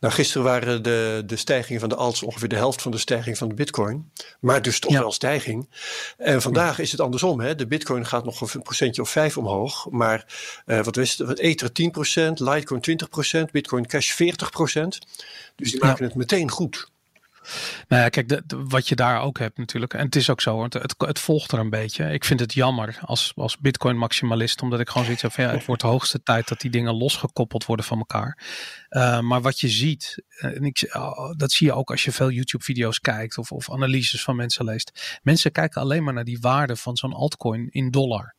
Nou, 0.00 0.14
gisteren 0.14 0.42
waren 0.42 0.82
de, 0.82 1.22
de 1.26 1.36
stijgingen 1.36 1.80
van 1.80 1.88
de 1.88 1.94
alts 1.94 2.22
ongeveer 2.22 2.48
de 2.48 2.56
helft 2.56 2.82
van 2.82 2.90
de 2.90 2.98
stijging 2.98 3.38
van 3.38 3.48
de 3.48 3.54
bitcoin. 3.54 4.10
Maar 4.40 4.62
dus 4.62 4.80
toch 4.80 4.92
wel 4.92 5.12
stijging. 5.12 5.68
En 6.16 6.42
vandaag 6.42 6.78
is 6.78 6.92
het 6.92 7.00
andersom. 7.00 7.40
Hè? 7.40 7.54
De 7.54 7.66
bitcoin 7.66 7.91
gaat 8.00 8.24
nog 8.24 8.54
een 8.54 8.62
procentje 8.62 9.02
of 9.02 9.10
vijf 9.10 9.36
omhoog. 9.36 9.90
Maar 9.90 10.26
uh, 10.66 10.84
wat 10.84 10.96
is 10.96 11.18
het? 11.18 11.38
Ether 11.38 11.68
10%, 11.68 11.72
Litecoin 12.34 12.98
20%, 13.48 13.50
Bitcoin 13.50 13.86
Cash 13.86 14.12
40%. 14.12 14.16
Dus 15.56 15.70
die 15.70 15.80
maken 15.80 16.04
het 16.04 16.14
meteen 16.14 16.50
goed. 16.50 16.90
Nou 17.88 18.02
ja, 18.02 18.08
kijk, 18.08 18.40
wat 18.46 18.88
je 18.88 18.94
daar 18.94 19.20
ook 19.20 19.38
hebt 19.38 19.58
natuurlijk, 19.58 19.94
en 19.94 20.04
het 20.04 20.16
is 20.16 20.30
ook 20.30 20.40
zo, 20.40 20.62
het, 20.62 20.72
het, 20.72 20.94
het, 20.98 21.18
volgt 21.18 21.52
er 21.52 21.58
een 21.58 21.70
beetje. 21.70 22.12
Ik 22.12 22.24
vind 22.24 22.40
het 22.40 22.54
jammer 22.54 22.98
als, 23.00 23.32
als 23.36 23.58
Bitcoin 23.58 23.98
maximalist, 23.98 24.62
omdat 24.62 24.80
ik 24.80 24.88
gewoon 24.88 25.04
zoiets 25.04 25.22
heb 25.22 25.32
van 25.32 25.44
ja, 25.44 25.50
het 25.50 25.64
wordt 25.64 25.82
de 25.82 25.88
hoogste 25.88 26.22
tijd 26.22 26.48
dat 26.48 26.60
die 26.60 26.70
dingen 26.70 26.94
losgekoppeld 26.94 27.64
worden 27.64 27.86
van 27.86 27.98
elkaar. 27.98 28.38
Uh, 28.90 29.20
maar 29.20 29.40
wat 29.40 29.60
je 29.60 29.68
ziet, 29.68 30.22
en 30.38 30.64
ik, 30.64 30.90
oh, 30.92 31.32
dat 31.36 31.52
zie 31.52 31.66
je 31.66 31.72
ook 31.72 31.90
als 31.90 32.04
je 32.04 32.12
veel 32.12 32.30
YouTube-video's 32.30 33.00
kijkt 33.00 33.38
of, 33.38 33.52
of 33.52 33.70
analyses 33.70 34.22
van 34.22 34.36
mensen 34.36 34.64
leest. 34.64 35.18
Mensen 35.22 35.52
kijken 35.52 35.80
alleen 35.80 36.04
maar 36.04 36.14
naar 36.14 36.24
die 36.24 36.40
waarde 36.40 36.76
van 36.76 36.96
zo'n 36.96 37.12
altcoin 37.12 37.68
in 37.70 37.90
dollar. 37.90 38.34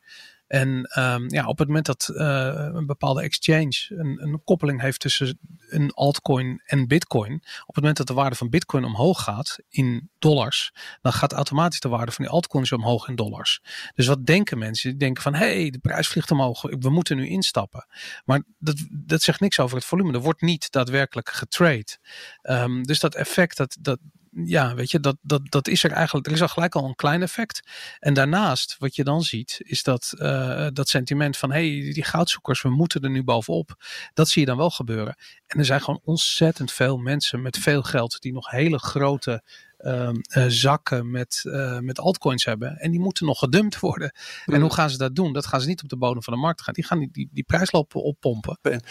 En 0.54 0.90
um, 1.00 1.30
ja, 1.30 1.48
op 1.48 1.58
het 1.58 1.68
moment 1.68 1.86
dat 1.86 2.10
uh, 2.12 2.70
een 2.74 2.86
bepaalde 2.86 3.22
exchange 3.22 3.86
een, 3.90 4.24
een, 4.24 4.42
koppeling 4.44 4.82
heeft 4.82 5.00
tussen 5.00 5.40
een 5.70 5.92
altcoin 5.92 6.62
en 6.66 6.88
bitcoin, 6.88 7.34
op 7.34 7.66
het 7.66 7.76
moment 7.76 7.98
dat 7.98 8.08
de 8.08 8.14
waarde 8.14 8.36
van 8.36 8.50
bitcoin 8.50 8.84
omhoog 8.84 9.24
gaat 9.24 9.60
in 9.70 10.10
dollars, 10.20 10.74
dan 11.02 11.14
gaat 11.14 11.34
automatisch 11.34 11.80
de 11.80 11.90
waarde 11.90 12.12
van 12.12 12.26
die 12.26 12.34
altcoins 12.34 12.72
omhoog 12.72 13.08
in 13.08 13.16
dollars. 13.16 13.62
Dus 13.96 14.08
wat 14.08 14.26
denken 14.26 14.58
mensen? 14.58 14.90
Die 14.90 15.00
denken 15.00 15.24
van, 15.24 15.34
hé, 15.34 15.60
hey, 15.62 15.70
de 15.70 15.80
prijs 15.80 16.08
vliegt 16.08 16.32
omhoog, 16.32 16.62
we 16.62 16.90
moeten 16.90 17.18
nu 17.18 17.28
instappen. 17.28 17.86
Maar 18.26 18.44
dat, 18.58 18.86
dat 18.92 19.22
zegt 19.22 19.40
niks 19.40 19.60
over 19.60 19.78
het 19.78 19.86
volume. 19.86 20.14
Er 20.14 20.22
wordt 20.22 20.42
niet 20.42 20.72
daadwerkelijk 20.72 21.30
getrade. 21.30 21.98
Um, 22.42 22.84
dus 22.84 23.00
dat 23.00 23.16
effect, 23.16 23.58
dat, 23.58 23.78
dat, 23.80 24.00
ja, 24.36 24.76
weet 24.76 24.92
je, 24.92 25.00
dat, 25.00 25.18
dat, 25.22 25.42
dat 25.44 25.68
is 25.68 25.84
er 25.84 25.92
eigenlijk. 25.92 26.28
Er 26.28 26.34
is 26.34 26.42
al 26.42 26.48
gelijk 26.48 26.76
al 26.76 26.86
een 26.86 26.96
klein 26.96 27.22
effect. 27.22 27.68
En 28.00 28.14
daarnaast, 28.14 28.76
wat 28.80 28.96
je 28.96 29.04
dan 29.04 29.22
ziet, 29.22 29.58
is 29.64 29.84
dat, 29.84 30.14
uh, 30.16 30.68
dat 30.74 30.90
sentiment 30.90 31.38
van 31.38 31.52
hé, 31.52 31.80
hey, 31.80 31.94
die 31.94 32.04
goudzoekers, 32.04 32.62
we 32.62 32.70
moeten 32.70 33.02
er 33.02 33.10
nu 33.10 33.24
bovenop. 33.24 33.84
Dat 34.14 34.30
zie 34.30 34.42
je 34.42 34.48
dan 34.48 34.58
wel 34.58 34.70
gebeuren. 34.70 35.16
En 35.48 35.60
er 35.60 35.66
zijn 35.66 35.82
gewoon 35.82 36.02
ontzettend 36.04 36.72
veel 36.72 36.98
mensen 36.98 37.42
met 37.42 37.58
veel 37.58 37.82
geld 37.84 38.22
die 38.22 38.34
nog 38.34 38.50
hele 38.50 38.80
grote 38.80 39.44
uh, 39.80 40.10
uh, 40.38 40.46
zakken 40.48 41.12
met, 41.12 41.44
uh, 41.48 41.80
met 41.80 42.00
altcoins 42.00 42.46
hebben. 42.46 42.78
En 42.78 42.92
die 42.92 43.00
moeten 43.00 43.26
nog 43.26 43.40
gedumpt 43.40 43.80
worden. 43.80 44.16
En 44.46 44.62
hoe 44.62 44.74
gaan 44.74 44.90
ze 44.90 44.98
dat 44.98 45.16
doen? 45.16 45.34
Dat 45.34 45.46
gaan 45.46 45.62
ze 45.62 45.68
niet 45.68 45.84
op 45.84 45.90
de 45.90 45.98
bodem 45.98 46.24
van 46.24 46.34
de 46.34 46.40
markt 46.40 46.62
gaan. 46.62 46.74
Die 46.74 46.84
gaan 46.84 47.00
die, 47.00 47.10
die, 47.12 47.30
die 47.32 47.44
prijslopen 47.44 48.04
oppompen. 48.04 48.60
En, 48.62 48.82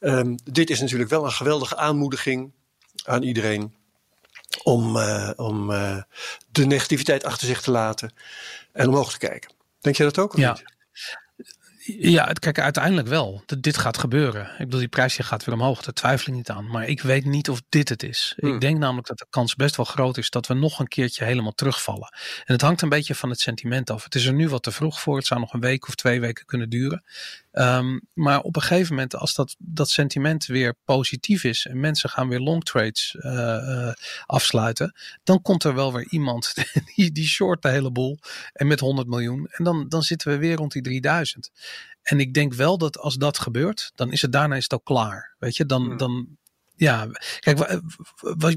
um, 0.00 0.34
dit 0.52 0.70
is 0.70 0.80
natuurlijk 0.80 1.10
wel 1.10 1.24
een 1.24 1.32
geweldige 1.32 1.76
aanmoediging 1.76 2.52
aan 3.04 3.22
iedereen 3.22 3.74
om, 4.62 4.96
uh, 4.96 5.30
om 5.36 5.70
uh, 5.70 6.02
de 6.50 6.66
negativiteit 6.66 7.24
achter 7.24 7.46
zich 7.46 7.60
te 7.60 7.70
laten 7.70 8.12
en 8.72 8.88
omhoog 8.88 9.12
te 9.12 9.18
kijken. 9.18 9.52
Denk 9.80 9.96
je 9.96 10.02
dat 10.02 10.18
ook? 10.18 10.32
Of 10.32 10.40
ja. 10.40 10.52
Niet? 10.52 10.74
Ja, 11.86 12.24
kijk, 12.24 12.58
uiteindelijk 12.58 13.08
wel. 13.08 13.42
dit 13.58 13.76
gaat 13.76 13.98
gebeuren. 13.98 14.50
Ik 14.50 14.58
bedoel, 14.58 14.78
die 14.78 14.88
prijsje 14.88 15.22
gaat 15.22 15.44
weer 15.44 15.54
omhoog. 15.54 15.82
Daar 15.82 15.94
twijfel 15.94 16.28
ik 16.28 16.34
niet 16.34 16.50
aan. 16.50 16.66
Maar 16.66 16.88
ik 16.88 17.00
weet 17.00 17.24
niet 17.24 17.50
of 17.50 17.62
dit 17.68 17.88
het 17.88 18.02
is. 18.02 18.34
Hmm. 18.36 18.54
Ik 18.54 18.60
denk 18.60 18.78
namelijk 18.78 19.06
dat 19.06 19.18
de 19.18 19.26
kans 19.30 19.54
best 19.54 19.76
wel 19.76 19.86
groot 19.86 20.16
is 20.16 20.30
dat 20.30 20.46
we 20.46 20.54
nog 20.54 20.78
een 20.78 20.88
keertje 20.88 21.24
helemaal 21.24 21.52
terugvallen. 21.52 22.08
En 22.44 22.52
het 22.52 22.60
hangt 22.60 22.82
een 22.82 22.88
beetje 22.88 23.14
van 23.14 23.30
het 23.30 23.40
sentiment 23.40 23.90
af. 23.90 24.04
Het 24.04 24.14
is 24.14 24.26
er 24.26 24.32
nu 24.32 24.48
wat 24.48 24.62
te 24.62 24.70
vroeg 24.70 25.00
voor. 25.00 25.16
Het 25.16 25.26
zou 25.26 25.40
nog 25.40 25.52
een 25.52 25.60
week 25.60 25.88
of 25.88 25.94
twee 25.94 26.20
weken 26.20 26.44
kunnen 26.44 26.68
duren. 26.68 27.04
Um, 27.56 28.00
maar 28.12 28.40
op 28.40 28.56
een 28.56 28.62
gegeven 28.62 28.94
moment, 28.94 29.16
als 29.16 29.34
dat, 29.34 29.56
dat 29.58 29.88
sentiment 29.88 30.46
weer 30.46 30.74
positief 30.84 31.44
is 31.44 31.66
en 31.66 31.80
mensen 31.80 32.10
gaan 32.10 32.28
weer 32.28 32.40
long 32.40 32.64
trades 32.64 33.16
uh, 33.18 33.32
uh, 33.32 33.92
afsluiten, 34.26 34.94
dan 35.24 35.42
komt 35.42 35.64
er 35.64 35.74
wel 35.74 35.92
weer 35.92 36.06
iemand 36.08 36.54
die, 36.94 37.12
die 37.12 37.26
short 37.26 37.62
de 37.62 37.68
hele 37.68 37.90
boel 37.90 38.18
en 38.52 38.66
met 38.66 38.80
100 38.80 39.08
miljoen. 39.08 39.46
En 39.50 39.64
dan, 39.64 39.88
dan 39.88 40.02
zitten 40.02 40.30
we 40.30 40.38
weer 40.38 40.56
rond 40.56 40.72
die 40.72 40.82
3000. 40.82 41.50
En 42.02 42.20
ik 42.20 42.34
denk 42.34 42.54
wel 42.54 42.78
dat 42.78 42.98
als 42.98 43.14
dat 43.14 43.38
gebeurt, 43.38 43.92
dan 43.94 44.12
is 44.12 44.22
het 44.22 44.32
daarna 44.32 44.56
is 44.56 44.62
het 44.62 44.74
ook 44.74 44.84
klaar. 44.84 45.34
Weet 45.38 45.56
je, 45.56 45.66
dan, 45.66 45.84
hmm. 45.84 45.96
dan, 45.96 46.38
ja, 46.76 47.06
kijk, 47.38 47.80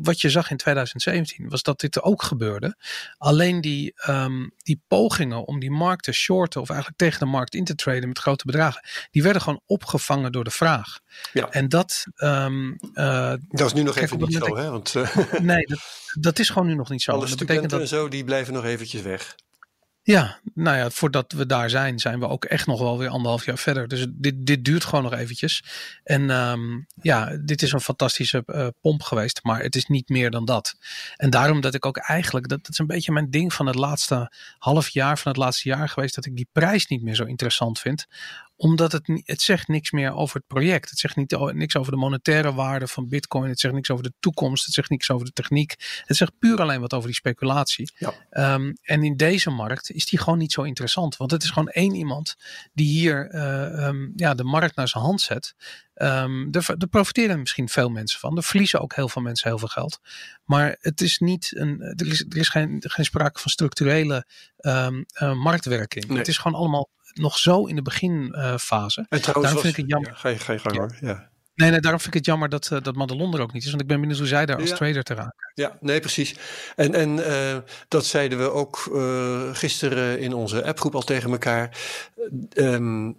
wat 0.01 0.21
je 0.21 0.29
zag 0.29 0.51
in 0.51 0.57
2017 0.57 1.49
was 1.49 1.61
dat 1.61 1.79
dit 1.79 2.01
ook 2.01 2.23
gebeurde. 2.23 2.75
Alleen 3.17 3.61
die, 3.61 3.93
um, 4.09 4.51
die 4.57 4.81
pogingen 4.87 5.47
om 5.47 5.59
die 5.59 5.71
markt 5.71 6.03
te 6.03 6.11
shorten 6.11 6.61
of 6.61 6.69
eigenlijk 6.69 6.99
tegen 6.99 7.19
de 7.19 7.25
markt 7.25 7.55
in 7.55 7.63
te 7.63 7.75
traden 7.75 8.07
met 8.07 8.19
grote 8.19 8.45
bedragen, 8.45 8.81
die 9.11 9.23
werden 9.23 9.41
gewoon 9.41 9.61
opgevangen 9.65 10.31
door 10.31 10.43
de 10.43 10.51
vraag. 10.51 10.99
Ja. 11.33 11.49
En 11.49 11.69
dat. 11.69 12.03
Um, 12.15 12.77
uh, 12.93 13.33
dat 13.47 13.67
is 13.67 13.73
nu 13.73 13.83
nog 13.83 13.93
kijk, 13.93 14.05
even 14.05 14.19
niet 14.19 14.33
zo, 14.33 14.57
hè? 14.57 14.69
Want, 14.69 14.93
uh, 14.93 15.15
nee, 15.39 15.65
dat, 15.67 15.79
dat, 16.19 16.39
is 16.39 16.49
gewoon 16.49 16.67
nu 16.67 16.75
nog 16.75 16.89
niet 16.89 17.01
zo. 17.01 17.11
Alle 17.11 17.27
dat 17.27 17.37
betekent 17.37 17.69
dat, 17.69 17.79
en 17.79 17.87
zo, 17.87 18.07
die 18.07 18.23
blijven 18.23 18.53
nog 18.53 18.65
eventjes 18.65 19.01
weg. 19.01 19.35
Ja, 20.07 20.39
nou 20.53 20.77
ja, 20.77 20.89
voordat 20.89 21.31
we 21.31 21.45
daar 21.45 21.69
zijn, 21.69 21.99
zijn 21.99 22.19
we 22.19 22.27
ook 22.27 22.45
echt 22.45 22.67
nog 22.67 22.79
wel 22.79 22.97
weer 22.97 23.09
anderhalf 23.09 23.45
jaar 23.45 23.57
verder. 23.57 23.87
Dus 23.87 24.05
dit, 24.09 24.45
dit 24.45 24.65
duurt 24.65 24.83
gewoon 24.83 25.03
nog 25.03 25.13
eventjes. 25.13 25.63
En 26.03 26.29
um, 26.29 26.87
ja, 27.01 27.37
dit 27.41 27.61
is 27.61 27.71
een 27.71 27.81
fantastische 27.81 28.43
uh, 28.45 28.67
pomp 28.81 29.01
geweest, 29.01 29.43
maar 29.43 29.61
het 29.61 29.75
is 29.75 29.85
niet 29.85 30.09
meer 30.09 30.29
dan 30.31 30.45
dat. 30.45 30.75
En 31.15 31.29
daarom 31.29 31.61
dat 31.61 31.73
ik 31.73 31.85
ook 31.85 31.97
eigenlijk, 31.97 32.47
dat, 32.47 32.59
dat 32.61 32.71
is 32.71 32.77
een 32.77 32.87
beetje 32.87 33.11
mijn 33.11 33.29
ding 33.29 33.53
van 33.53 33.65
het 33.65 33.75
laatste 33.75 34.31
half 34.57 34.89
jaar, 34.89 35.17
van 35.17 35.31
het 35.31 35.41
laatste 35.41 35.69
jaar 35.69 35.89
geweest, 35.89 36.15
dat 36.15 36.25
ik 36.25 36.35
die 36.35 36.49
prijs 36.51 36.87
niet 36.87 37.03
meer 37.03 37.15
zo 37.15 37.23
interessant 37.23 37.79
vind 37.79 38.07
omdat 38.57 38.91
het, 38.91 39.21
het 39.25 39.41
zegt 39.41 39.67
niks 39.67 39.91
meer 39.91 40.13
over 40.13 40.35
het 40.35 40.47
project. 40.47 40.89
Het 40.89 40.99
zegt 40.99 41.15
niet, 41.15 41.53
niks 41.53 41.75
over 41.75 41.91
de 41.91 41.97
monetaire 41.97 42.53
waarde 42.53 42.87
van 42.87 43.07
bitcoin. 43.07 43.49
Het 43.49 43.59
zegt 43.59 43.73
niks 43.73 43.91
over 43.91 44.03
de 44.03 44.13
toekomst. 44.19 44.65
Het 44.65 44.73
zegt 44.73 44.89
niks 44.89 45.11
over 45.11 45.25
de 45.25 45.31
techniek. 45.31 46.01
Het 46.05 46.17
zegt 46.17 46.39
puur 46.39 46.61
alleen 46.61 46.81
wat 46.81 46.93
over 46.93 47.07
die 47.07 47.15
speculatie. 47.15 47.91
Ja. 47.97 48.53
Um, 48.53 48.73
en 48.81 49.03
in 49.03 49.17
deze 49.17 49.49
markt 49.49 49.91
is 49.91 50.05
die 50.05 50.19
gewoon 50.19 50.39
niet 50.39 50.51
zo 50.51 50.61
interessant. 50.61 51.17
Want 51.17 51.31
het 51.31 51.43
is 51.43 51.49
gewoon 51.49 51.69
één 51.69 51.95
iemand 51.95 52.35
die 52.73 52.87
hier 52.87 53.33
uh, 53.33 53.87
um, 53.87 54.13
ja, 54.15 54.33
de 54.33 54.43
markt 54.43 54.75
naar 54.75 54.87
zijn 54.87 55.03
hand 55.03 55.21
zet. 55.21 55.55
Um, 55.95 56.51
daar, 56.51 56.65
daar, 56.77 56.89
profiteren 56.89 57.39
misschien 57.39 57.69
veel 57.69 57.89
mensen 57.89 58.19
van. 58.19 58.37
Er 58.37 58.43
verliezen 58.43 58.81
ook 58.81 58.95
heel 58.95 59.09
veel 59.09 59.21
mensen 59.21 59.49
heel 59.49 59.59
veel 59.59 59.67
geld. 59.67 59.99
Maar 60.43 60.77
het 60.79 61.01
is 61.01 61.19
niet 61.19 61.51
een, 61.55 61.81
er 61.81 62.07
is, 62.07 62.25
er 62.29 62.37
is 62.37 62.49
geen, 62.49 62.83
geen 62.87 63.05
sprake 63.05 63.39
van 63.39 63.51
structurele 63.51 64.25
um, 64.57 65.05
uh, 65.21 65.33
marktwerking. 65.33 66.07
Nee. 66.07 66.17
Het 66.17 66.27
is 66.27 66.37
gewoon 66.37 66.59
allemaal 66.59 66.89
nog 67.19 67.37
zo 67.37 67.65
in 67.65 67.75
de 67.75 67.81
beginfase. 67.81 69.05
en 69.09 69.21
trouwens, 69.21 69.53
vind 69.53 69.65
ik 69.65 69.75
het 69.75 69.89
jammer. 69.89 70.09
Ja, 70.09 70.15
ga 70.15 70.29
je, 70.29 70.39
ga 70.39 70.53
je 70.53 70.59
gang 70.59 70.75
ja. 70.75 70.81
hoor. 70.81 70.97
Ja. 71.01 71.29
Nee, 71.57 71.69
nee, 71.69 71.79
daarom 71.79 72.01
vind 72.01 72.13
ik 72.13 72.19
het 72.19 72.29
jammer 72.29 72.49
dat, 72.49 72.69
uh, 72.73 72.81
dat 72.81 72.95
Madelon 72.95 73.33
er 73.33 73.41
ook 73.41 73.53
niet 73.53 73.63
is. 73.63 73.69
Want 73.69 73.81
ik 73.81 73.87
ben 73.87 73.99
benieuwd 73.99 74.17
hoe 74.17 74.27
zij 74.27 74.45
daar 74.45 74.59
als 74.59 74.69
ja. 74.69 74.75
trader 74.75 75.03
te 75.03 75.13
raken. 75.13 75.51
Ja, 75.53 75.77
nee, 75.81 75.99
precies. 75.99 76.35
En, 76.75 76.93
en 76.93 77.17
uh, 77.17 77.57
dat 77.87 78.05
zeiden 78.05 78.37
we 78.37 78.51
ook 78.51 78.89
uh, 78.93 79.55
gisteren 79.55 80.19
in 80.19 80.33
onze 80.33 80.65
appgroep 80.65 80.95
al 80.95 81.01
tegen 81.01 81.31
elkaar. 81.31 81.77
Um, 82.53 83.17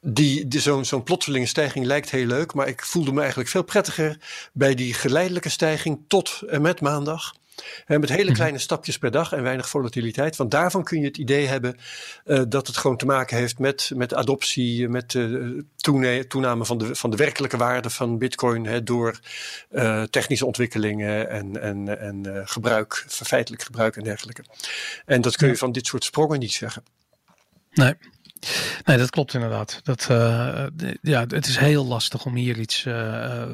die, 0.00 0.48
die, 0.48 0.60
Zo'n 0.60 0.84
zo'n 0.84 1.02
plotselinge 1.02 1.46
stijging 1.46 1.86
lijkt 1.86 2.10
heel 2.10 2.26
leuk, 2.26 2.54
maar 2.54 2.68
ik 2.68 2.84
voelde 2.84 3.12
me 3.12 3.20
eigenlijk 3.20 3.48
veel 3.48 3.64
prettiger 3.64 4.18
bij 4.52 4.74
die 4.74 4.94
geleidelijke 4.94 5.48
stijging 5.48 6.04
tot 6.08 6.42
en 6.48 6.62
met 6.62 6.80
maandag. 6.80 7.34
Met 7.86 8.08
hele 8.08 8.24
mhm. 8.24 8.34
kleine 8.34 8.58
stapjes 8.58 8.98
per 8.98 9.10
dag 9.10 9.32
en 9.32 9.42
weinig 9.42 9.68
volatiliteit. 9.68 10.36
Want 10.36 10.50
daarvan 10.50 10.84
kun 10.84 11.00
je 11.00 11.06
het 11.06 11.16
idee 11.16 11.46
hebben 11.46 11.76
uh, 12.24 12.42
dat 12.48 12.66
het 12.66 12.76
gewoon 12.76 12.96
te 12.96 13.06
maken 13.06 13.36
heeft 13.36 13.58
met, 13.58 13.90
met 13.94 14.14
adoptie, 14.14 14.88
met 14.88 15.14
uh, 15.14 16.22
toename 16.28 16.64
van 16.64 16.78
de, 16.78 16.94
van 16.94 17.10
de 17.10 17.16
werkelijke 17.16 17.56
waarde 17.56 17.90
van 17.90 18.18
Bitcoin 18.18 18.66
hè, 18.66 18.82
door 18.82 19.20
uh, 19.70 20.02
technische 20.02 20.46
ontwikkelingen 20.46 21.30
en, 21.30 21.62
en, 21.62 22.00
en 22.00 22.48
gebruik, 22.48 23.04
feitelijk 23.08 23.62
gebruik 23.62 23.96
en 23.96 24.04
dergelijke. 24.04 24.44
En 25.04 25.20
dat 25.20 25.36
kun 25.36 25.48
je 25.48 25.56
van 25.56 25.72
dit 25.72 25.86
soort 25.86 26.04
sprongen 26.04 26.38
niet 26.38 26.52
zeggen. 26.52 26.82
Nee. 27.72 27.94
Nee, 28.84 28.96
dat 28.96 29.10
klopt 29.10 29.34
inderdaad. 29.34 29.80
Dat, 29.82 30.08
uh, 30.10 30.66
ja, 31.02 31.20
het 31.28 31.46
is 31.46 31.56
heel 31.56 31.86
lastig 31.86 32.24
om 32.24 32.34
hier 32.34 32.58
iets 32.58 32.84
uh, 32.84 33.48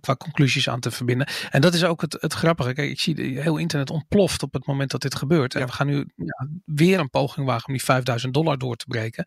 qua 0.00 0.16
conclusies 0.16 0.68
aan 0.68 0.80
te 0.80 0.90
verbinden. 0.90 1.28
En 1.50 1.60
dat 1.60 1.74
is 1.74 1.84
ook 1.84 2.00
het, 2.00 2.16
het 2.20 2.32
grappige. 2.32 2.72
Kijk, 2.72 2.90
ik 2.90 3.00
zie 3.00 3.40
heel 3.40 3.56
internet 3.56 3.90
ontploft 3.90 4.42
op 4.42 4.52
het 4.52 4.66
moment 4.66 4.90
dat 4.90 5.02
dit 5.02 5.14
gebeurt. 5.14 5.52
Ja. 5.52 5.60
En 5.60 5.66
we 5.66 5.72
gaan 5.72 5.86
nu 5.86 6.06
ja, 6.16 6.48
weer 6.64 6.98
een 6.98 7.10
poging 7.10 7.46
wagen 7.46 7.66
om 7.66 7.72
die 7.72 7.84
5000 7.84 8.34
dollar 8.34 8.58
door 8.58 8.76
te 8.76 8.86
breken. 8.88 9.26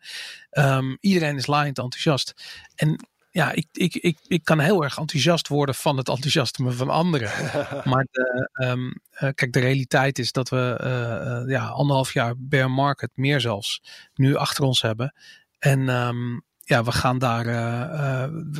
Um, 0.50 0.96
iedereen 1.00 1.36
is 1.36 1.46
laaiend 1.46 1.78
enthousiast. 1.78 2.34
En 2.74 3.06
ja, 3.32 3.52
ik, 3.52 3.66
ik, 3.72 3.94
ik, 3.94 4.18
ik 4.26 4.44
kan 4.44 4.60
heel 4.60 4.82
erg 4.82 4.98
enthousiast 4.98 5.48
worden 5.48 5.74
van 5.74 5.96
het 5.96 6.08
enthousiasme 6.08 6.70
van 6.72 6.90
anderen. 6.90 7.30
maar 7.90 8.06
de, 8.10 8.50
um, 8.64 8.86
uh, 9.12 9.18
kijk, 9.34 9.52
de 9.52 9.60
realiteit 9.60 10.18
is 10.18 10.32
dat 10.32 10.48
we 10.48 10.80
uh, 10.82 10.88
uh, 10.88 11.50
ja, 11.50 11.66
anderhalf 11.66 12.12
jaar 12.12 12.34
bear 12.38 12.70
market, 12.70 13.10
meer 13.14 13.40
zelfs, 13.40 13.82
nu 14.14 14.34
achter 14.36 14.64
ons 14.64 14.82
hebben. 14.82 15.14
En 15.58 15.88
um, 15.88 16.42
ja, 16.58 16.84
we 16.84 16.92
gaan 16.92 17.18
daar, 17.18 17.44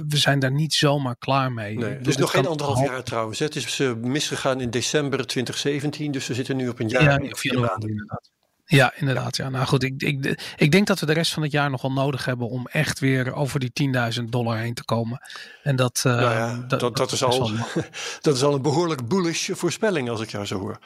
we 0.08 0.16
zijn 0.16 0.38
daar 0.38 0.52
niet 0.52 0.74
zomaar 0.74 1.16
klaar 1.16 1.52
mee. 1.52 1.78
Nee, 1.78 1.98
dus 1.98 2.16
nog 2.16 2.30
geen 2.30 2.46
anderhalf 2.46 2.84
jaar 2.84 3.02
trouwens. 3.02 3.38
Het 3.38 3.56
is 3.56 3.78
misgegaan 4.00 4.60
in 4.60 4.70
december 4.70 5.26
2017, 5.26 6.12
dus 6.12 6.26
we 6.26 6.34
zitten 6.34 6.56
nu 6.56 6.68
op 6.68 6.80
een 6.80 6.88
jaar. 6.88 7.24
Ja, 7.24 7.34
vier 7.34 7.60
maanden 7.60 7.88
inderdaad. 7.88 8.31
Ja, 8.76 8.92
inderdaad. 8.96 9.36
Ja. 9.36 9.48
Nou 9.48 9.66
goed, 9.66 9.82
ik, 9.82 10.02
ik, 10.02 10.42
ik 10.56 10.72
denk 10.72 10.86
dat 10.86 11.00
we 11.00 11.06
de 11.06 11.12
rest 11.12 11.32
van 11.32 11.42
het 11.42 11.52
jaar 11.52 11.70
nog 11.70 11.82
wel 11.82 11.92
nodig 11.92 12.24
hebben 12.24 12.48
om 12.48 12.66
echt 12.66 12.98
weer 12.98 13.34
over 13.34 13.60
die 13.60 13.92
10.000 14.20 14.24
dollar 14.24 14.56
heen 14.56 14.74
te 14.74 14.84
komen. 14.84 15.20
En 15.62 15.76
dat, 15.76 16.02
uh, 16.06 16.14
nou 16.14 16.34
ja, 16.34 16.64
dat, 16.68 16.80
dat, 16.80 16.96
dat, 16.96 17.12
is 17.12 17.22
al, 17.22 17.50
dat 18.20 18.36
is 18.36 18.42
al 18.42 18.54
een 18.54 18.62
behoorlijk 18.62 19.08
bullish 19.08 19.50
voorspelling 19.52 20.10
als 20.10 20.20
ik 20.20 20.30
jou 20.30 20.46
zo 20.46 20.58
hoor. 20.58 20.78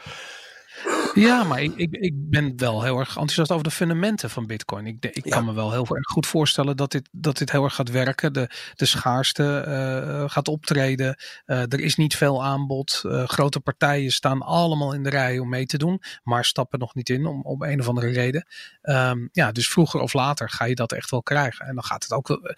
Ja, 1.21 1.45
maar 1.45 1.63
ik, 1.63 1.73
ik, 1.77 1.93
ik, 1.93 2.13
ben 2.17 2.57
wel 2.57 2.83
heel 2.83 2.99
erg 2.99 3.09
enthousiast 3.09 3.51
over 3.51 3.65
de 3.65 3.71
fundamenten 3.71 4.31
van 4.31 4.47
Bitcoin. 4.47 4.87
Ik, 4.87 5.05
ik 5.05 5.23
kan 5.23 5.45
me 5.45 5.53
wel 5.53 5.71
heel 5.71 5.87
erg 5.97 6.07
goed 6.07 6.27
voorstellen 6.27 6.77
dat 6.77 6.91
dit, 6.91 7.09
dat 7.13 7.37
dit 7.37 7.53
heel 7.53 7.65
erg 7.65 7.75
gaat 7.75 7.91
werken. 7.91 8.33
De, 8.33 8.49
de 8.75 8.87
schaarste 8.87 9.65
uh, 9.69 10.31
gaat 10.31 10.49
optreden. 10.49 11.17
Uh, 11.47 11.61
er 11.61 11.81
is 11.81 11.97
niet 11.97 12.17
veel 12.17 12.45
aanbod. 12.45 13.03
Uh, 13.07 13.25
grote 13.25 13.61
partijen 13.61 14.13
staan 14.13 14.43
allemaal 14.43 14.93
in 14.93 15.03
de 15.03 15.11
rij 15.11 15.39
om 15.39 15.49
mee 15.49 15.67
te 15.67 15.79
doen, 15.79 16.03
maar 16.23 16.45
stappen 16.45 16.79
nog 16.79 16.95
niet 16.95 17.09
in 17.09 17.27
om, 17.27 17.43
om 17.43 17.63
een 17.63 17.81
of 17.81 17.89
andere 17.89 18.09
reden. 18.09 18.47
Um, 18.83 19.29
ja, 19.33 19.53
dus 19.53 19.69
vroeger 19.69 20.01
of 20.01 20.13
later 20.13 20.51
ga 20.51 20.65
je 20.65 20.75
dat 20.75 20.93
echt 20.93 21.11
wel 21.11 21.23
krijgen. 21.23 21.67
En 21.67 21.75
dan 21.75 21.85
gaat 21.85 22.03
het 22.03 22.13
ook, 22.13 22.57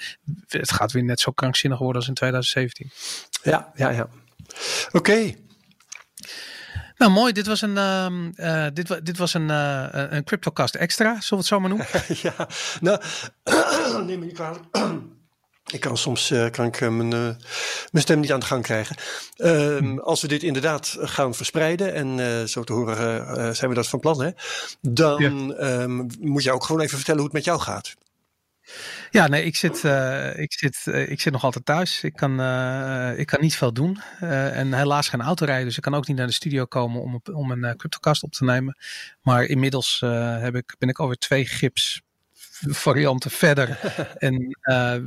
het 0.48 0.72
gaat 0.72 0.92
weer 0.92 1.04
net 1.04 1.20
zo 1.20 1.32
krankzinnig 1.32 1.78
worden 1.78 1.96
als 1.96 2.08
in 2.08 2.14
2017. 2.14 2.90
Ja, 3.42 3.72
ja, 3.74 3.90
ja. 3.90 4.08
Oké. 4.92 5.34
Nou, 6.98 7.12
mooi. 7.12 7.32
Dit 7.32 7.46
was 7.46 7.60
een, 7.60 7.76
uh, 8.40 8.66
dit, 8.72 9.00
dit 9.06 9.18
was 9.18 9.34
een, 9.34 9.48
uh, 9.48 9.86
een 9.90 10.24
CryptoCast 10.24 10.74
extra, 10.74 11.20
zullen 11.20 11.28
we 11.28 11.36
het 11.36 11.46
zo 11.46 11.60
maar 11.60 11.68
noemen? 11.68 11.86
ja, 12.28 12.48
nou, 12.80 13.00
neem 14.06 14.18
me 14.18 14.24
niet 14.24 14.34
kwalijk. 14.34 14.64
Ik 15.72 15.80
kan 15.80 15.96
soms 15.96 16.30
uh, 16.30 16.50
kan 16.50 16.66
ik, 16.66 16.80
mijn, 16.80 17.08
mijn 17.08 17.38
stem 17.92 18.20
niet 18.20 18.32
aan 18.32 18.40
de 18.40 18.46
gang 18.46 18.62
krijgen. 18.62 18.96
Uh, 19.36 19.98
als 19.98 20.22
we 20.22 20.28
dit 20.28 20.42
inderdaad 20.42 20.96
gaan 21.00 21.34
verspreiden, 21.34 21.94
en 21.94 22.48
zo 22.48 22.64
te 22.64 22.72
horen 22.72 23.56
zijn 23.56 23.70
we 23.70 23.76
dat 23.76 23.88
van 23.88 24.00
plan, 24.00 24.22
hè, 24.22 24.30
dan 24.80 25.54
ja. 25.58 25.80
um, 25.80 26.06
moet 26.20 26.42
je 26.42 26.52
ook 26.52 26.64
gewoon 26.64 26.80
even 26.80 26.96
vertellen 26.96 27.20
hoe 27.20 27.28
het 27.28 27.36
met 27.36 27.44
jou 27.44 27.60
gaat. 27.60 27.94
Ja, 29.10 29.26
nee, 29.26 29.44
ik 29.44 29.56
zit, 29.56 29.82
uh, 29.84 30.38
ik, 30.38 30.52
zit, 30.52 30.82
uh, 30.84 31.10
ik 31.10 31.20
zit 31.20 31.32
nog 31.32 31.44
altijd 31.44 31.64
thuis. 31.64 32.02
Ik 32.02 32.12
kan, 32.12 32.40
uh, 32.40 33.18
ik 33.18 33.26
kan 33.26 33.40
niet 33.40 33.56
veel 33.56 33.72
doen. 33.72 34.00
en 34.20 34.72
helaas 34.72 35.08
geen 35.08 35.20
auto 35.20 35.44
rijden. 35.44 35.66
Dus 35.66 35.76
ik 35.76 35.82
kan 35.82 35.94
ook 35.94 36.06
niet 36.06 36.16
naar 36.16 36.26
de 36.26 36.32
studio 36.32 36.64
komen 36.64 37.02
om, 37.02 37.20
om 37.32 37.50
een 37.50 37.76
cryptocast 37.76 38.22
op 38.22 38.32
te 38.32 38.44
nemen. 38.44 38.76
Maar 39.22 39.44
inmiddels 39.44 40.00
heb 40.40 40.54
ik, 40.54 40.74
ben 40.78 40.88
ik 40.88 41.00
over 41.00 41.16
twee 41.16 41.46
gips 41.46 42.02
varianten 42.60 43.30
verder. 43.30 43.78
en 44.18 44.56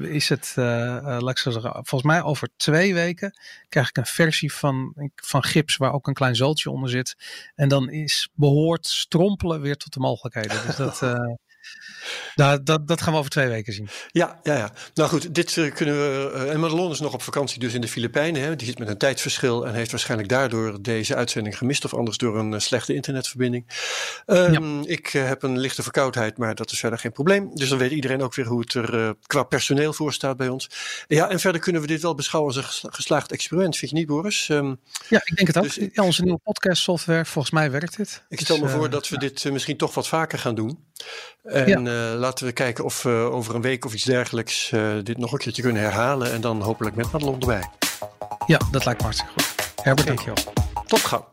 is 0.02 0.30
het, 0.30 0.54
laat 0.56 1.30
ik 1.30 1.38
zo 1.38 1.52
zeggen, 1.52 1.72
volgens 1.72 2.12
mij 2.12 2.22
over 2.22 2.50
twee 2.58 2.94
weken 2.94 3.40
krijg 3.70 3.90
ik 3.90 3.98
een 3.98 4.06
versie 4.06 4.54
van, 4.54 4.94
van 5.16 5.44
gips 5.44 5.78
waar 5.78 5.94
ook 5.94 6.08
een 6.08 6.14
klein 6.14 6.36
zooltje 6.36 6.70
onder 6.70 6.90
zit. 6.90 7.16
En 7.56 7.70
dan 7.70 7.90
is 7.90 8.30
behoort 8.34 8.86
strompelen 8.86 9.62
weer 9.62 9.78
tot 9.78 9.94
de 9.94 10.00
mogelijkheden. 10.00 10.66
Dus 10.66 10.76
dat... 10.76 11.02
Nou, 12.36 12.64
dat, 12.64 12.88
dat 12.88 13.02
gaan 13.02 13.14
we 13.14 13.20
over 13.20 13.32
twee 13.32 13.48
weken 13.48 13.74
zien. 13.74 13.90
Ja, 14.08 14.40
ja, 14.44 14.56
ja. 14.56 14.72
Nou 14.94 15.10
goed, 15.10 15.36
dit 15.36 15.56
uh, 15.56 15.74
kunnen 15.74 15.96
we. 15.96 16.32
Uh, 16.36 16.52
en 16.52 16.60
Madelon 16.60 16.92
is 16.92 17.00
nog 17.00 17.14
op 17.14 17.22
vakantie, 17.22 17.60
dus 17.60 17.74
in 17.74 17.82
de 17.82 17.88
Filipijnen. 17.88 18.42
Hè. 18.42 18.56
Die 18.56 18.68
zit 18.68 18.80
met 18.80 18.88
een 18.88 18.98
tijdsverschil 18.98 19.68
en 19.68 19.74
heeft 19.74 19.92
waarschijnlijk 19.92 20.30
daardoor 20.30 20.82
deze 20.82 21.16
uitzending 21.16 21.58
gemist. 21.58 21.86
Of 21.86 21.94
anders 21.94 22.18
door 22.18 22.40
een 22.40 22.52
uh, 22.52 22.60
slechte 22.60 22.94
internetverbinding. 22.94 23.66
Um, 24.26 24.84
ja. 24.84 24.90
Ik 24.90 25.08
heb 25.08 25.44
een 25.44 25.60
lichte 25.60 25.84
verkoudheid, 25.84 26.38
maar 26.38 26.56
dat 26.56 26.72
is 26.72 26.80
verder 26.80 27.00
geen 27.00 27.12
probleem. 27.12 27.56
Dus 27.56 27.70
dan 27.70 27.78
weet 27.78 27.92
iedereen 27.92 28.22
ook 28.22 28.36
weer 28.36 28.46
hoe 28.46 28.60
het 28.60 28.74
er 28.74 29.16
qua 29.28 29.44
personeel 29.44 29.94
voor 29.94 30.14
staat 30.14 30.38
bij 30.38 30.50
ons. 30.50 30.70
Ja, 31.08 31.30
en 31.30 31.40
verder 31.40 31.62
kunnen 31.62 31.82
we 31.82 31.88
dit 31.88 32.02
wel 32.02 32.16
beschouwen 32.16 32.56
als 32.56 32.84
een 32.84 32.92
geslaagd 32.94 33.32
experiment, 33.32 33.78
vind 33.78 33.92
je 33.92 33.98
niet, 33.98 34.08
Boris? 34.08 34.50
Um, 34.50 34.80
ja, 35.10 35.22
ik 35.24 35.36
denk 35.36 35.48
het 35.48 35.58
ook. 35.58 35.64
Dus, 35.64 35.88
ja, 35.94 36.04
onze 36.04 36.24
nieuwe 36.24 36.40
podcast 36.44 36.82
software, 36.82 37.26
volgens 37.26 37.54
mij 37.54 37.72
werkt 37.72 37.98
dit. 37.98 38.24
Ik 38.30 38.40
stel 38.40 38.60
dus, 38.60 38.66
me 38.66 38.72
voor 38.72 38.90
dat 38.90 39.10
we 39.10 39.18
dit 39.18 39.52
misschien 39.52 39.78
toch 39.78 39.94
wat 39.94 40.08
vaker 40.08 40.40
gaan 40.40 40.56
doen. 40.56 40.90
En 41.44 41.86
ja. 41.86 42.12
uh, 42.12 42.20
laten 42.20 42.46
we 42.46 42.52
kijken 42.52 42.84
of 42.84 43.04
we 43.04 43.12
over 43.12 43.56
een 43.56 43.62
week 43.62 43.86
of 43.86 43.94
iets 43.94 44.04
dergelijks 44.04 44.72
uh, 44.72 44.94
dit 45.04 45.18
nog 45.18 45.32
een 45.32 45.38
keertje 45.38 45.62
kunnen 45.62 45.82
herhalen. 45.82 46.32
En 46.32 46.42
dan 46.42 46.62
hopelijk 46.62 46.96
met 46.96 47.12
Madelon 47.12 47.40
erbij. 47.40 47.70
Ja, 48.46 48.60
dat 48.72 48.86
lijkt 48.86 49.00
me 49.00 49.06
hartstikke 49.06 49.34
goed. 49.34 49.56
Herbert, 49.84 50.10
okay. 50.10 50.26
dankjewel. 50.26 50.54
Tot 50.88 51.00
gauw. 51.00 51.31